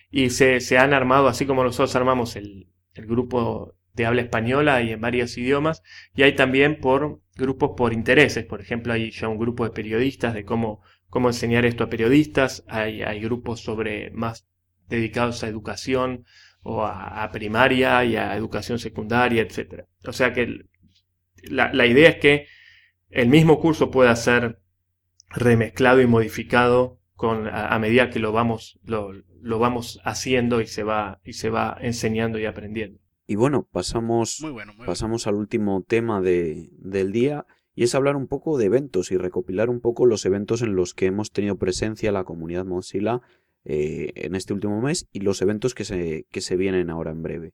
Y 0.10 0.32
se, 0.32 0.60
se 0.60 0.78
han 0.78 0.94
armado, 0.94 1.28
así 1.28 1.46
como 1.46 1.64
nosotros 1.64 1.96
armamos 1.96 2.36
el, 2.36 2.68
el 2.94 3.06
grupo 3.06 3.76
de 3.94 4.06
habla 4.06 4.22
española 4.22 4.82
y 4.82 4.92
en 4.92 5.02
varios 5.02 5.38
idiomas, 5.38 5.84
y 6.16 6.24
hay 6.24 6.36
también 6.36 6.80
por 6.80 7.22
grupos 7.36 7.72
por 7.78 7.94
intereses, 7.94 8.46
por 8.46 8.62
ejemplo, 8.62 8.94
hay 8.94 9.12
ya 9.12 9.28
un 9.28 9.38
grupo 9.38 9.64
de 9.64 9.72
periodistas 9.72 10.34
de 10.34 10.46
cómo, 10.46 10.82
cómo 11.10 11.30
enseñar 11.30 11.66
esto 11.66 11.84
a 11.84 11.90
periodistas, 11.90 12.64
hay, 12.68 13.02
hay 13.02 13.20
grupos 13.22 13.62
sobre 13.62 14.12
más 14.12 14.48
dedicados 14.88 15.44
a 15.44 15.48
educación 15.48 16.26
o 16.64 16.86
a, 16.86 17.30
primaria 17.32 18.04
y 18.06 18.16
a 18.16 18.36
educación 18.36 18.80
secundaria, 18.80 19.42
etc. 19.42 19.86
O 20.06 20.14
sea 20.14 20.34
que 20.34 20.66
la, 21.44 21.74
la 21.74 21.86
idea 21.88 22.10
es 22.10 22.16
que 22.18 22.48
el 23.12 23.28
mismo 23.28 23.60
curso 23.60 23.92
pueda 23.92 24.16
ser 24.16 24.60
remezclado 25.30 26.02
y 26.02 26.08
modificado 26.08 27.00
con, 27.16 27.48
a, 27.48 27.78
medida 27.78 28.10
que 28.10 28.20
lo 28.20 28.32
vamos, 28.32 28.80
lo, 28.84 29.12
lo, 29.42 29.60
vamos 29.60 30.02
haciendo 30.04 30.60
y 30.60 30.68
se 30.68 30.84
va, 30.84 31.22
y 31.24 31.34
se 31.34 31.50
va 31.50 31.78
enseñando 31.80 32.40
y 32.40 32.46
aprendiendo. 32.46 33.00
Y 33.28 33.36
bueno, 33.36 33.68
pasamos, 33.72 34.44
pasamos 34.86 35.28
al 35.28 35.36
último 35.36 35.86
tema 35.88 36.20
de, 36.20 36.70
del 36.80 37.12
día 37.12 37.46
y 37.76 37.84
es 37.84 37.96
hablar 37.96 38.16
un 38.16 38.28
poco 38.28 38.58
de 38.58 38.66
eventos 38.66 39.12
y 39.12 39.18
recopilar 39.18 39.70
un 39.70 39.82
poco 39.82 40.06
los 40.06 40.26
eventos 40.26 40.62
en 40.62 40.76
los 40.76 40.94
que 40.94 41.06
hemos 41.06 41.32
tenido 41.32 41.58
presencia 41.58 42.12
la 42.12 42.24
comunidad 42.24 42.66
Mozilla 42.66 43.22
eh, 43.64 44.12
en 44.16 44.36
este 44.36 44.54
último 44.54 44.82
mes 44.82 45.08
y 45.12 45.20
los 45.20 45.42
eventos 45.42 45.76
que 45.76 45.86
se, 45.86 46.26
que 46.32 46.42
se 46.42 46.58
vienen 46.58 46.90
ahora 46.90 47.12
en 47.12 47.22
breve. 47.22 47.54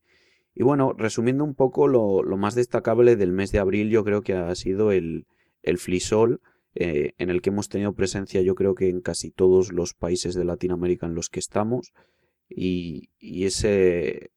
Y 0.56 0.64
bueno, 0.64 0.94
resumiendo 0.98 1.44
un 1.44 1.54
poco 1.54 1.88
lo, 1.88 2.24
lo, 2.24 2.38
más 2.38 2.56
destacable 2.56 3.16
del 3.16 3.32
mes 3.32 3.52
de 3.52 3.60
abril, 3.60 3.90
yo 3.90 4.04
creo 4.04 4.22
que 4.22 4.34
ha 4.34 4.56
sido 4.56 4.92
el, 4.92 5.28
el 5.68 5.78
Flisol, 5.78 6.42
eh, 6.76 7.14
en 7.18 7.30
el 7.30 7.42
que 7.42 7.50
hemos 7.50 7.70
tenido 7.70 7.94
presencia 7.94 8.42
yo 8.42 8.54
creo 8.54 8.76
que 8.76 8.90
en 8.90 9.02
casi 9.02 9.32
todos 9.32 9.72
los 9.72 9.94
países 9.94 10.36
de 10.36 10.46
Latinoamérica 10.46 11.06
en 11.08 11.16
los 11.16 11.30
que 11.30 11.40
estamos. 11.40 11.94
Y, 12.50 13.10
ese, 13.20 14.32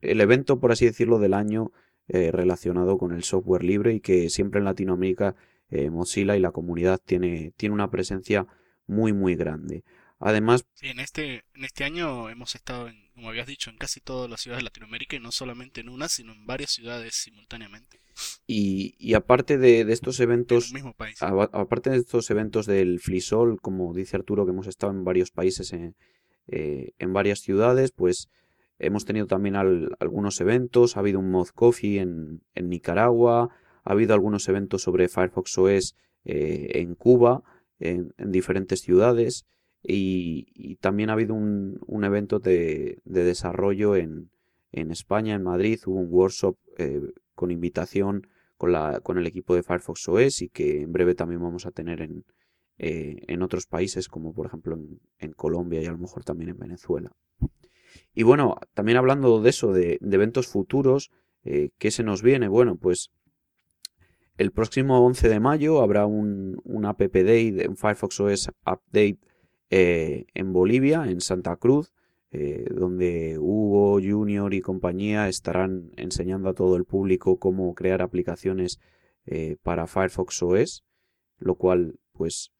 el 0.00 0.20
evento, 0.20 0.60
por 0.60 0.72
así 0.72 0.86
decirlo, 0.86 1.18
del 1.18 1.34
año 1.34 1.72
eh, 2.08 2.30
relacionado 2.32 2.98
con 2.98 3.12
el 3.12 3.24
software 3.24 3.64
libre 3.64 3.94
y 3.94 4.00
que 4.00 4.30
siempre 4.30 4.58
en 4.58 4.64
Latinoamérica 4.64 5.34
eh, 5.68 5.90
Mozilla 5.90 6.36
y 6.36 6.40
la 6.40 6.52
comunidad 6.52 7.00
tiene, 7.04 7.52
tiene 7.56 7.74
una 7.74 7.90
presencia 7.90 8.46
muy 8.86 9.12
muy 9.12 9.34
grande. 9.34 9.84
Además, 10.24 10.64
en 10.80 11.00
este, 11.00 11.44
en 11.54 11.64
este 11.64 11.84
año 11.84 12.30
hemos 12.30 12.54
estado, 12.54 12.88
como 13.14 13.28
habías 13.28 13.46
dicho, 13.46 13.70
en 13.70 13.76
casi 13.76 14.00
todas 14.00 14.30
las 14.30 14.40
ciudades 14.40 14.62
de 14.62 14.70
Latinoamérica 14.70 15.16
y 15.16 15.20
no 15.20 15.32
solamente 15.32 15.80
en 15.80 15.88
una, 15.88 16.08
sino 16.08 16.32
en 16.32 16.46
varias 16.46 16.70
ciudades 16.70 17.14
simultáneamente. 17.14 17.98
Y, 18.46 18.94
y 18.98 19.14
aparte 19.14 19.58
de, 19.58 19.80
estos 19.92 20.20
eventos, 20.20 20.72
aparte 21.20 21.90
de 21.90 21.96
estos 21.96 22.30
eventos 22.30 22.66
del 22.66 23.00
Flisol, 23.00 23.60
como 23.60 23.92
dice 23.92 24.16
Arturo, 24.16 24.44
que 24.44 24.52
hemos 24.52 24.66
estado 24.66 24.92
en 24.92 25.04
varios 25.04 25.30
países, 25.30 25.72
en, 25.72 25.96
eh, 26.46 26.92
en 26.98 27.12
varias 27.12 27.40
ciudades, 27.40 27.90
pues 27.92 28.28
Hemos 28.82 29.04
tenido 29.04 29.28
también 29.28 29.54
algunos 29.54 30.40
eventos, 30.40 30.96
ha 30.96 31.00
habido 31.00 31.20
un 31.20 31.30
Mod 31.30 31.50
Coffee 31.54 32.00
en, 32.00 32.42
Nicaragua, 32.56 33.50
ha 33.84 33.92
habido 33.92 34.12
algunos 34.12 34.48
eventos 34.48 34.82
sobre 34.82 35.08
Firefox 35.08 35.56
OS 35.56 35.94
eh, 36.24 36.68
en 36.74 36.96
Cuba, 36.96 37.44
en, 37.78 38.12
diferentes 38.18 38.80
ciudades, 38.80 39.46
y, 39.82 40.76
también 40.76 41.10
ha 41.10 41.14
habido 41.14 41.34
un, 41.34 42.04
evento 42.04 42.38
de, 42.38 43.00
desarrollo 43.04 43.96
en, 43.96 44.30
España, 44.70 45.34
en 45.34 45.42
Madrid, 45.42 45.80
hubo 45.86 46.00
un 46.00 46.08
workshop 46.10 46.56
eh, 46.78 47.00
con 47.34 47.50
invitación 47.50 48.26
con 48.56 49.18
el 49.18 49.26
equipo 49.26 49.56
de 49.56 49.64
Firefox 49.64 50.08
OS 50.08 50.42
y 50.42 50.48
que 50.48 50.82
en 50.82 50.92
breve 50.92 51.16
también 51.16 51.42
vamos 51.42 51.66
a 51.66 51.72
tener 51.72 52.00
en, 52.00 52.24
eh, 52.78 53.20
en 53.26 53.42
otros 53.42 53.66
países 53.66 54.08
como 54.08 54.32
por 54.32 54.46
ejemplo 54.46 54.78
en 55.18 55.32
Colombia 55.32 55.82
y 55.82 55.86
a 55.86 55.90
lo 55.90 55.98
mejor 55.98 56.22
también 56.22 56.50
en 56.50 56.58
Venezuela. 56.58 57.10
Y 58.14 58.22
bueno, 58.22 58.56
también 58.72 58.98
hablando 58.98 59.42
de 59.42 59.50
eso, 59.50 59.72
de, 59.72 59.98
eventos 60.00 60.46
futuros, 60.46 61.10
eh, 61.42 61.70
¿qué 61.78 61.90
se 61.90 62.04
nos 62.04 62.22
viene? 62.22 62.46
Bueno, 62.46 62.76
pues 62.76 63.10
el 64.38 64.52
próximo 64.52 65.04
11 65.04 65.28
de 65.28 65.40
mayo 65.40 65.82
habrá 65.82 66.06
un, 66.06 66.60
un 66.62 66.84
App 66.86 67.00
Day, 67.00 67.66
un 67.68 67.76
Firefox 67.76 68.20
OS 68.20 68.48
Update 68.64 69.18
eh, 69.72 70.26
en 70.34 70.52
Bolivia, 70.52 71.04
en 71.08 71.20
Santa 71.20 71.56
Cruz, 71.56 71.92
eh, 72.30 72.66
donde 72.70 73.38
Hugo 73.38 74.00
Junior 74.00 74.52
y 74.54 74.60
compañía 74.60 75.28
estarán 75.28 75.90
enseñando 75.96 76.48
a 76.48 76.54
todo 76.54 76.76
el 76.76 76.84
público 76.84 77.38
cómo 77.38 77.74
crear 77.74 78.02
aplicaciones 78.02 78.78
para 79.62 79.86
Firefox 79.86 80.42
OS, 80.42 80.84
lo 81.38 81.54
cual 81.54 82.00
pues 82.12 82.50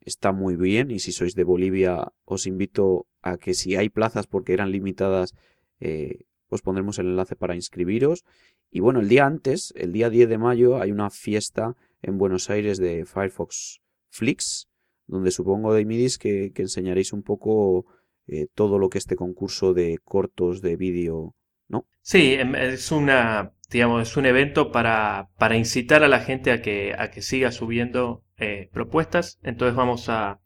está 0.00 0.32
muy 0.32 0.56
bien 0.56 0.90
y 0.90 1.00
si 1.00 1.12
sois 1.12 1.34
de 1.34 1.44
Bolivia 1.44 2.12
os 2.24 2.46
invito 2.46 3.06
a 3.20 3.36
que 3.36 3.54
si 3.54 3.76
hay 3.76 3.88
plazas 3.88 4.26
porque 4.26 4.52
eran 4.52 4.70
limitadas, 4.70 5.34
eh, 5.80 6.24
os 6.48 6.62
pondremos 6.62 6.98
el 6.98 7.06
enlace 7.06 7.36
para 7.36 7.54
inscribiros. 7.54 8.24
Y 8.70 8.80
bueno, 8.80 9.00
el 9.00 9.08
día 9.08 9.26
antes, 9.26 9.72
el 9.76 9.92
día 9.92 10.10
10 10.10 10.28
de 10.28 10.38
mayo, 10.38 10.80
hay 10.80 10.92
una 10.92 11.10
fiesta 11.10 11.76
en 12.02 12.18
Buenos 12.18 12.50
Aires 12.50 12.78
de 12.78 13.04
Firefox 13.04 13.80
Flix, 14.10 14.68
donde 15.06 15.30
supongo, 15.30 15.74
de 15.74 15.84
que, 16.20 16.52
que 16.54 16.62
enseñaréis 16.62 17.12
un 17.12 17.22
poco 17.22 17.86
eh, 18.26 18.46
todo 18.54 18.78
lo 18.78 18.88
que 18.88 18.98
este 18.98 19.16
concurso 19.16 19.74
de 19.74 19.98
cortos 20.04 20.62
de 20.62 20.76
vídeo, 20.76 21.34
¿no? 21.68 21.86
Sí, 22.00 22.34
em, 22.34 22.54
es 22.54 22.92
una, 22.92 23.52
digamos, 23.70 24.08
es 24.08 24.16
un 24.16 24.26
evento 24.26 24.72
para, 24.72 25.30
para 25.38 25.56
incitar 25.56 26.02
a 26.02 26.08
la 26.08 26.20
gente 26.20 26.50
a 26.52 26.62
que, 26.62 26.94
a 26.96 27.10
que 27.10 27.22
siga 27.22 27.52
subiendo 27.52 28.24
eh, 28.38 28.68
propuestas. 28.72 29.38
Entonces 29.42 29.76
vamos 29.76 30.08
a, 30.08 30.40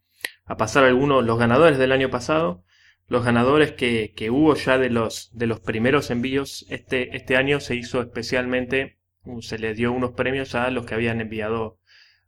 a 0.45 0.57
pasar 0.57 0.83
algunos, 0.83 1.25
los 1.25 1.39
ganadores 1.39 1.77
del 1.77 1.91
año 1.91 2.09
pasado 2.09 2.63
los 3.07 3.23
ganadores 3.23 3.71
que, 3.71 4.29
hubo 4.29 4.53
ya 4.55 4.77
de 4.77 4.89
los, 4.89 5.31
de 5.33 5.47
los 5.47 5.61
primeros 5.61 6.11
envíos 6.11 6.65
este, 6.69 7.15
este 7.15 7.37
año 7.37 7.59
se 7.59 7.75
hizo 7.75 8.01
especialmente, 8.01 8.97
se 9.39 9.59
le 9.59 9.73
dio 9.73 9.91
unos 9.93 10.11
premios 10.11 10.55
a 10.55 10.69
los 10.71 10.85
que 10.85 10.95
habían 10.95 11.21
enviado 11.21 11.79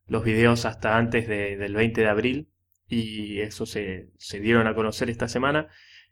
los 0.09 0.23
videos 0.23 0.65
hasta 0.65 0.97
antes 0.97 1.27
del 1.27 1.73
20 1.73 2.01
de 2.01 2.07
abril 2.07 2.49
y 2.87 3.39
eso 3.41 3.65
se, 3.65 4.09
se 4.17 4.39
dieron 4.39 4.67
a 4.67 4.75
conocer 4.75 5.09
esta 5.09 5.27
semana 5.27 5.67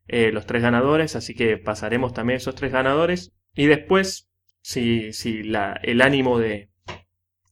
eh, 0.07 0.31
los 0.31 0.45
tres 0.45 0.61
ganadores, 0.61 1.15
así 1.15 1.33
que 1.33 1.57
pasaremos 1.57 2.13
también 2.13 2.37
esos 2.37 2.55
tres 2.55 2.71
ganadores 2.71 3.33
y 3.55 3.65
después 3.65 4.29
si, 4.61 5.11
si 5.13 5.43
la, 5.43 5.79
el 5.83 6.01
ánimo 6.01 6.39
de, 6.39 6.69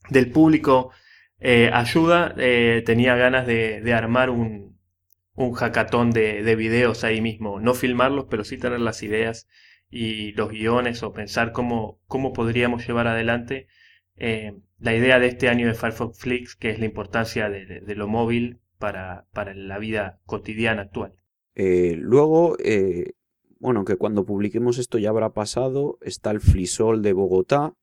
del 0.09 0.31
público 0.31 0.91
eh, 1.39 1.69
ayuda, 1.73 2.33
eh, 2.37 2.83
tenía 2.85 3.15
ganas 3.15 3.45
de, 3.47 3.93
armar 3.93 4.29
un, 4.29 4.79
un 5.33 5.53
hackathon 5.53 6.11
de, 6.11 6.43
de 6.43 6.55
videos 6.55 7.03
ahí 7.03 7.21
mismo. 7.21 7.59
No 7.59 7.73
filmarlos, 7.73 8.27
pero 8.29 8.43
sí 8.43 8.57
tener 8.57 8.79
las 8.79 9.03
ideas 9.03 9.47
y 9.89 10.31
los 10.33 10.49
guiones 10.49 11.03
o 11.03 11.13
pensar 11.13 11.51
cómo, 11.51 11.99
cómo 12.07 12.33
podríamos 12.33 12.87
llevar 12.87 13.07
adelante 13.07 13.67
eh, 14.17 14.53
la 14.79 14.95
idea 14.95 15.19
de 15.19 15.27
este 15.27 15.49
año 15.49 15.67
de 15.67 15.73
Firefox 15.73 16.19
Flix, 16.19 16.55
que 16.55 16.69
es 16.69 16.79
la 16.79 16.85
importancia 16.85 17.49
de, 17.49 17.95
lo 17.95 18.07
móvil 18.07 18.59
para, 18.77 19.25
para, 19.33 19.53
la 19.53 19.79
vida 19.79 20.19
cotidiana 20.25 20.83
actual. 20.83 21.13
Eh, 21.55 21.95
luego, 21.97 22.57
eh, 22.59 23.13
bueno, 23.59 23.85
que 23.85 23.95
cuando 23.95 24.25
publiquemos 24.25 24.77
esto 24.77 24.97
ya 24.97 25.09
habrá 25.09 25.31
pasado, 25.33 25.97
está 26.01 26.31
el 26.31 26.41
Flisol 26.41 27.01
de 27.01 27.13
Bogotá, 27.13 27.73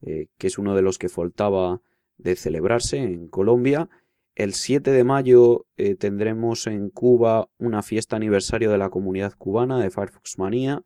que 0.00 0.46
es 0.46 0.58
uno 0.58 0.74
de 0.76 0.82
los 0.82 0.98
que 0.98 1.08
faltaba 1.08 1.80
de 2.18 2.36
celebrarse 2.36 2.98
en 2.98 3.26
Colombia, 3.26 3.88
el 4.34 4.52
7 4.52 4.90
de 4.90 5.02
mayo 5.02 5.64
tendremos 5.98 6.66
en 6.66 6.90
Cuba 6.90 7.48
una 7.56 7.82
fiesta 7.82 8.14
aniversario 8.14 8.70
de 8.70 8.76
la 8.76 8.90
comunidad 8.90 9.32
cubana 9.38 9.80
de 9.80 9.88
Firefox 9.88 10.38
Manía, 10.38 10.82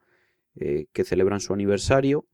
que 0.54 1.04
celebran 1.04 1.40
su 1.40 1.52
aniversario. 1.52 2.27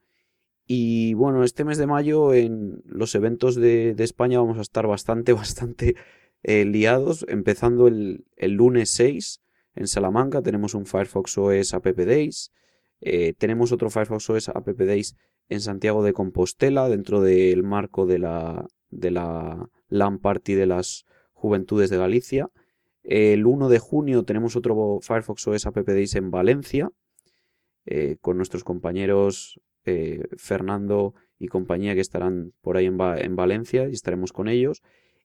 Y 0.67 1.15
bueno, 1.15 1.45
este 1.45 1.65
mes 1.65 1.79
de 1.79 1.87
mayo 1.87 2.33
en 2.33 2.83
los 2.87 3.15
eventos 3.15 3.55
de, 3.55 3.95
España 3.99 4.39
vamos 4.39 4.59
a 4.59 4.63
estar 4.63 4.87
bastante, 4.87 5.33
bastante 5.35 5.97
eh, 6.43 6.65
liados. 6.65 7.25
Empezando 7.29 7.89
el, 7.89 8.25
lunes 8.39 8.91
6 8.91 9.41
en 9.75 9.87
Salamanca 9.87 10.43
tenemos 10.43 10.75
un 10.75 10.87
Firefox 10.87 11.37
OS 11.39 11.75
App 11.75 11.87
Days. 11.87 12.53
tenemos 13.39 13.73
otro 13.73 13.91
Firefox 13.91 14.31
OS 14.31 14.49
App 14.49 14.67
Days 14.69 15.17
en 15.49 15.61
Santiago 15.61 16.03
de 16.03 16.13
Compostela 16.13 16.89
dentro 16.89 17.21
del 17.21 17.63
marco 17.63 18.07
de 18.07 18.19
la, 18.19 18.67
de 18.91 19.11
la 19.11 19.69
Party 20.21 20.55
de 20.55 20.67
las 20.67 21.05
Juventudes 21.33 21.91
de 21.91 21.99
Galicia. 21.99 22.49
El 23.03 23.45
1 23.45 23.69
de 23.69 23.79
junio 23.79 24.25
tenemos 24.25 24.57
otro 24.57 24.99
Firefox 25.03 25.47
OS 25.47 25.67
App 25.67 25.77
en 25.77 26.31
Valencia, 26.31 26.91
eh, 27.85 28.17
con 28.21 28.39
nuestros 28.39 28.65
compañeros 28.65 29.61
eh, 29.87 30.25
Fernando 30.37 31.15
y 31.39 31.49
compañía 31.49 31.95
que 31.95 32.01
estarán 32.01 32.53
por 32.61 32.77
ahí 32.77 32.87
en, 32.87 32.99
en 33.01 33.37
Valencia 33.37 33.89
y 33.89 33.93
estaremos 33.93 34.33
con 34.33 34.49
ellos. 34.49 34.83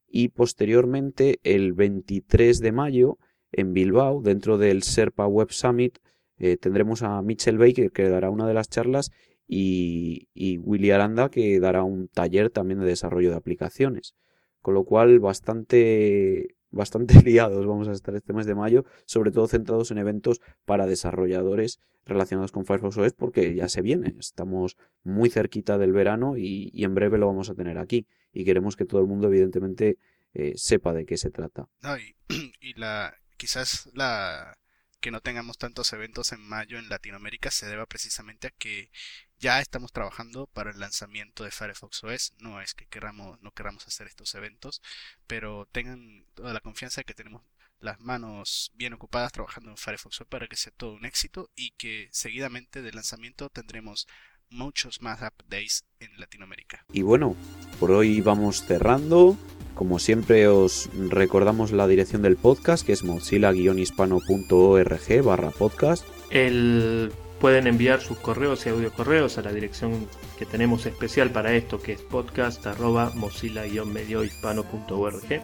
Y 0.08 0.30
posteriormente, 0.30 1.40
el 1.44 1.74
23 1.74 2.60
de 2.60 2.72
mayo, 2.72 3.18
en 3.52 3.74
Bilbao, 3.74 4.22
dentro 4.22 4.58
del 4.58 4.84
Serpa 4.84 5.28
Web 5.28 5.52
Summit, 5.52 6.00
eh, 6.38 6.58
tendremos 6.58 7.04
a 7.04 7.22
Mitchell 7.22 7.58
Baker 7.58 7.92
que 7.92 8.10
dará 8.10 8.30
una 8.30 8.48
de 8.48 8.54
las 8.54 8.70
charlas 8.70 9.12
y, 9.48 10.30
y 10.34 10.58
Willy 10.58 10.92
Aranda 10.92 11.30
que 11.30 11.60
dará 11.60 11.84
un 11.84 12.08
taller 12.08 12.50
también 12.50 12.80
de 12.80 12.86
desarrollo 12.86 13.32
de 13.32 13.36
aplicaciones. 13.36 14.16
Con 14.62 14.74
lo 14.74 14.84
cual, 14.84 15.20
bastante, 15.20 16.56
bastante 16.72 17.14
liados 17.24 17.66
vamos 17.66 17.88
a 17.88 17.92
estar 17.92 18.16
este 18.16 18.34
mes 18.34 18.46
de 18.46 18.56
mayo, 18.56 18.86
sobre 19.06 19.32
todo 19.32 19.48
centrados 19.48 19.92
en 19.92 19.98
eventos 19.98 20.42
para 20.66 20.86
desarrolladores 20.86 21.80
relacionados 22.06 22.52
con 22.52 22.66
Firefox 22.66 22.98
OS, 22.98 23.14
porque 23.14 23.56
ya 23.56 23.70
se 23.70 23.82
viene. 23.82 24.16
Estamos 24.20 24.78
muy 25.04 25.30
cerquita 25.30 25.78
del 25.78 25.94
verano 25.94 26.38
y, 26.38 26.72
en 26.84 26.96
breve 26.96 27.18
lo 27.18 27.28
vamos 27.28 27.50
a 27.50 27.56
tener 27.56 27.78
aquí. 27.78 28.08
Y 28.34 28.46
queremos 28.46 28.76
que 28.76 28.86
todo 28.86 29.02
el 29.02 29.08
mundo, 29.08 29.28
evidentemente, 29.28 29.98
eh, 30.34 30.54
sepa 30.56 30.94
de 30.94 31.06
qué 31.06 31.18
se 31.18 31.30
trata. 31.30 31.68
y, 32.62 32.74
la, 32.74 33.14
quizás 33.38 33.90
la 33.94 34.58
que 35.00 35.12
no 35.12 35.22
tengamos 35.22 35.58
tantos 35.58 35.94
eventos 35.94 36.34
en 36.34 36.42
mayo 36.42 36.78
en 36.78 36.90
Latinoamérica 36.90 37.52
se 37.52 37.68
deba 37.68 37.86
precisamente 37.86 38.48
a 38.48 38.52
que 38.52 38.92
ya 39.40 39.62
estamos 39.62 39.92
trabajando 39.92 40.48
para 40.48 40.72
el 40.72 40.80
lanzamiento 40.80 41.44
de 41.44 41.52
Firefox 41.52 42.04
OS. 42.04 42.34
No 42.40 42.62
es 42.62 42.74
que 42.74 42.86
queramos, 42.86 43.42
no 43.42 43.52
queramos 43.52 43.88
hacer 43.88 44.08
estos 44.08 44.36
eventos, 44.36 44.82
pero 45.28 45.68
tengan 45.72 46.26
toda 46.34 46.54
la 46.54 46.60
confianza 46.60 47.02
de 47.02 47.06
que 47.06 47.14
tenemos 47.14 47.44
las 47.80 48.00
manos 48.02 48.72
bien 48.76 48.94
ocupadas 48.94 49.32
trabajando 49.32 49.72
en 49.72 49.78
Firefox 49.78 50.22
OS 50.22 50.28
para 50.28 50.48
que 50.48 50.58
sea 50.58 50.74
todo 50.76 50.94
un 50.94 51.06
éxito 51.06 51.50
y 51.56 51.72
que 51.72 52.10
seguidamente 52.12 52.82
del 52.82 52.96
lanzamiento 52.96 53.50
tendremos 53.50 54.08
muchos 54.50 55.02
más 55.02 55.22
updates 55.22 55.86
en 56.00 56.20
Latinoamérica. 56.20 56.84
Y 56.92 57.04
bueno, 57.04 57.36
por 57.80 57.92
hoy 57.92 58.20
vamos 58.22 58.66
cerrando. 58.66 59.38
Como 59.76 60.00
siempre 60.00 60.48
os 60.48 60.90
recordamos 60.94 61.72
la 61.72 61.88
dirección 61.88 62.22
del 62.22 62.36
podcast 62.36 62.86
que 62.86 62.92
es 62.94 63.04
mozilla-hispano.org 63.04 65.24
barra 65.24 65.52
podcast. 65.52 66.06
El 66.30 67.14
pueden 67.40 67.68
enviar 67.68 68.02
sus 68.02 68.18
correos 68.18 68.66
y 68.66 68.70
audio 68.70 68.92
correos 68.92 69.38
a 69.38 69.42
la 69.42 69.52
dirección 69.52 70.08
que 70.38 70.46
tenemos 70.46 70.86
especial 70.86 71.32
para 71.32 71.54
esto, 71.54 71.82
que 71.82 71.94
es 71.94 72.02
podcast 72.02 72.66
mozilla-mediohispano.org. 72.66 75.42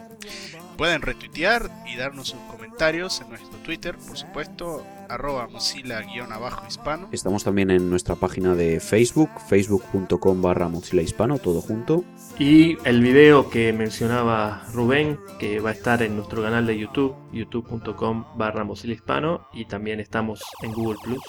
Pueden 0.76 1.00
retuitear 1.00 1.70
y 1.86 1.96
darnos 1.96 2.28
sus 2.28 2.40
comentarios 2.40 3.22
en 3.22 3.30
nuestro 3.30 3.58
Twitter, 3.60 3.96
por 3.96 4.18
supuesto, 4.18 4.84
arroba 5.08 5.48
mozilla-hispano. 5.48 7.08
Estamos 7.12 7.44
también 7.44 7.70
en 7.70 7.88
nuestra 7.88 8.14
página 8.14 8.54
de 8.54 8.78
Facebook, 8.80 9.30
facebook.com 9.48 10.42
barra 10.42 10.68
mozilla 10.68 11.02
hispano, 11.02 11.38
todo 11.38 11.62
junto. 11.62 12.04
Y 12.38 12.76
el 12.84 13.00
video 13.00 13.48
que 13.48 13.72
mencionaba 13.72 14.66
Rubén, 14.74 15.18
que 15.38 15.60
va 15.60 15.70
a 15.70 15.72
estar 15.72 16.02
en 16.02 16.16
nuestro 16.16 16.42
canal 16.42 16.66
de 16.66 16.78
YouTube, 16.78 17.14
youtube.com 17.32 18.26
barra 18.36 18.64
mozilla 18.64 18.92
hispano, 18.92 19.48
y 19.54 19.64
también 19.64 20.00
estamos 20.00 20.42
en 20.62 20.72
Google 20.72 20.98
Plus. 21.02 21.22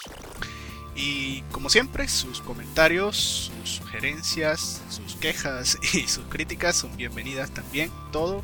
Y 0.98 1.44
como 1.52 1.70
siempre, 1.70 2.08
sus 2.08 2.42
comentarios, 2.42 3.52
sus 3.62 3.76
sugerencias, 3.76 4.82
sus 4.90 5.16
quejas 5.16 5.78
y 5.94 6.08
sus 6.08 6.26
críticas 6.26 6.76
son 6.76 6.98
bienvenidas 6.98 7.52
también. 7.52 7.92
Todo 8.12 8.44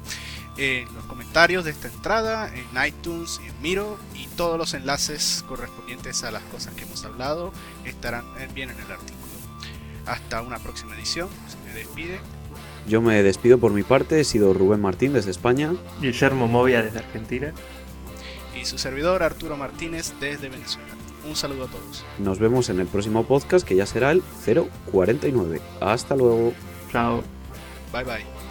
en 0.58 0.86
los 0.94 1.04
comentarios 1.06 1.66
de 1.66 1.72
esta 1.72 1.88
entrada, 1.88 2.52
en 2.54 2.86
iTunes 2.86 3.42
y 3.44 3.50
en 3.50 3.62
Miro. 3.64 3.98
Y 4.14 4.28
todos 4.28 4.60
los 4.60 4.76
enlaces 4.76 5.44
correspondientes 5.48 6.24
a 6.24 6.30
las 6.30 6.44
cosas 6.44 6.76
que 6.76 6.84
hemos 6.84 7.04
hablado 7.04 7.52
estarán 7.86 8.24
bien 8.54 8.70
en 8.70 8.80
el 8.80 8.92
artículo. 8.92 9.18
Hasta 10.06 10.44
una 10.44 10.60
próxima 10.60 10.96
edición. 10.96 11.30
Se 11.50 11.58
me 11.68 11.74
despide. 11.74 12.20
Yo 12.88 13.02
me 13.02 13.24
despido 13.24 13.58
por 13.58 13.72
mi 13.72 13.82
parte. 13.82 14.20
He 14.20 14.24
sido 14.26 14.54
Rubén 14.54 14.80
Martín 14.80 15.14
desde 15.14 15.32
España. 15.32 15.74
Guillermo 16.02 16.48
Movia 16.48 16.84
desde 16.84 17.00
Argentina. 17.00 17.52
Y 18.56 18.66
su 18.66 18.78
servidor 18.78 19.24
Arturo 19.24 19.58
Martínez 19.58 20.14
desde 20.20 20.50
Venezuela. 20.50 20.94
Un 21.26 21.36
saludo 21.36 21.66
a 21.66 21.68
todos. 21.68 22.04
Nos 22.20 22.40
vemos 22.40 22.70
en 22.70 22.80
el 22.80 22.88
próximo 22.88 23.24
podcast 23.24 23.66
que 23.66 23.76
ya 23.76 23.86
será 23.86 24.12
el 24.12 24.22
049. 24.92 25.62
Hasta 25.80 26.16
luego. 26.16 26.54
Chao. 26.92 27.24
Bye 27.92 28.04
bye. 28.04 28.43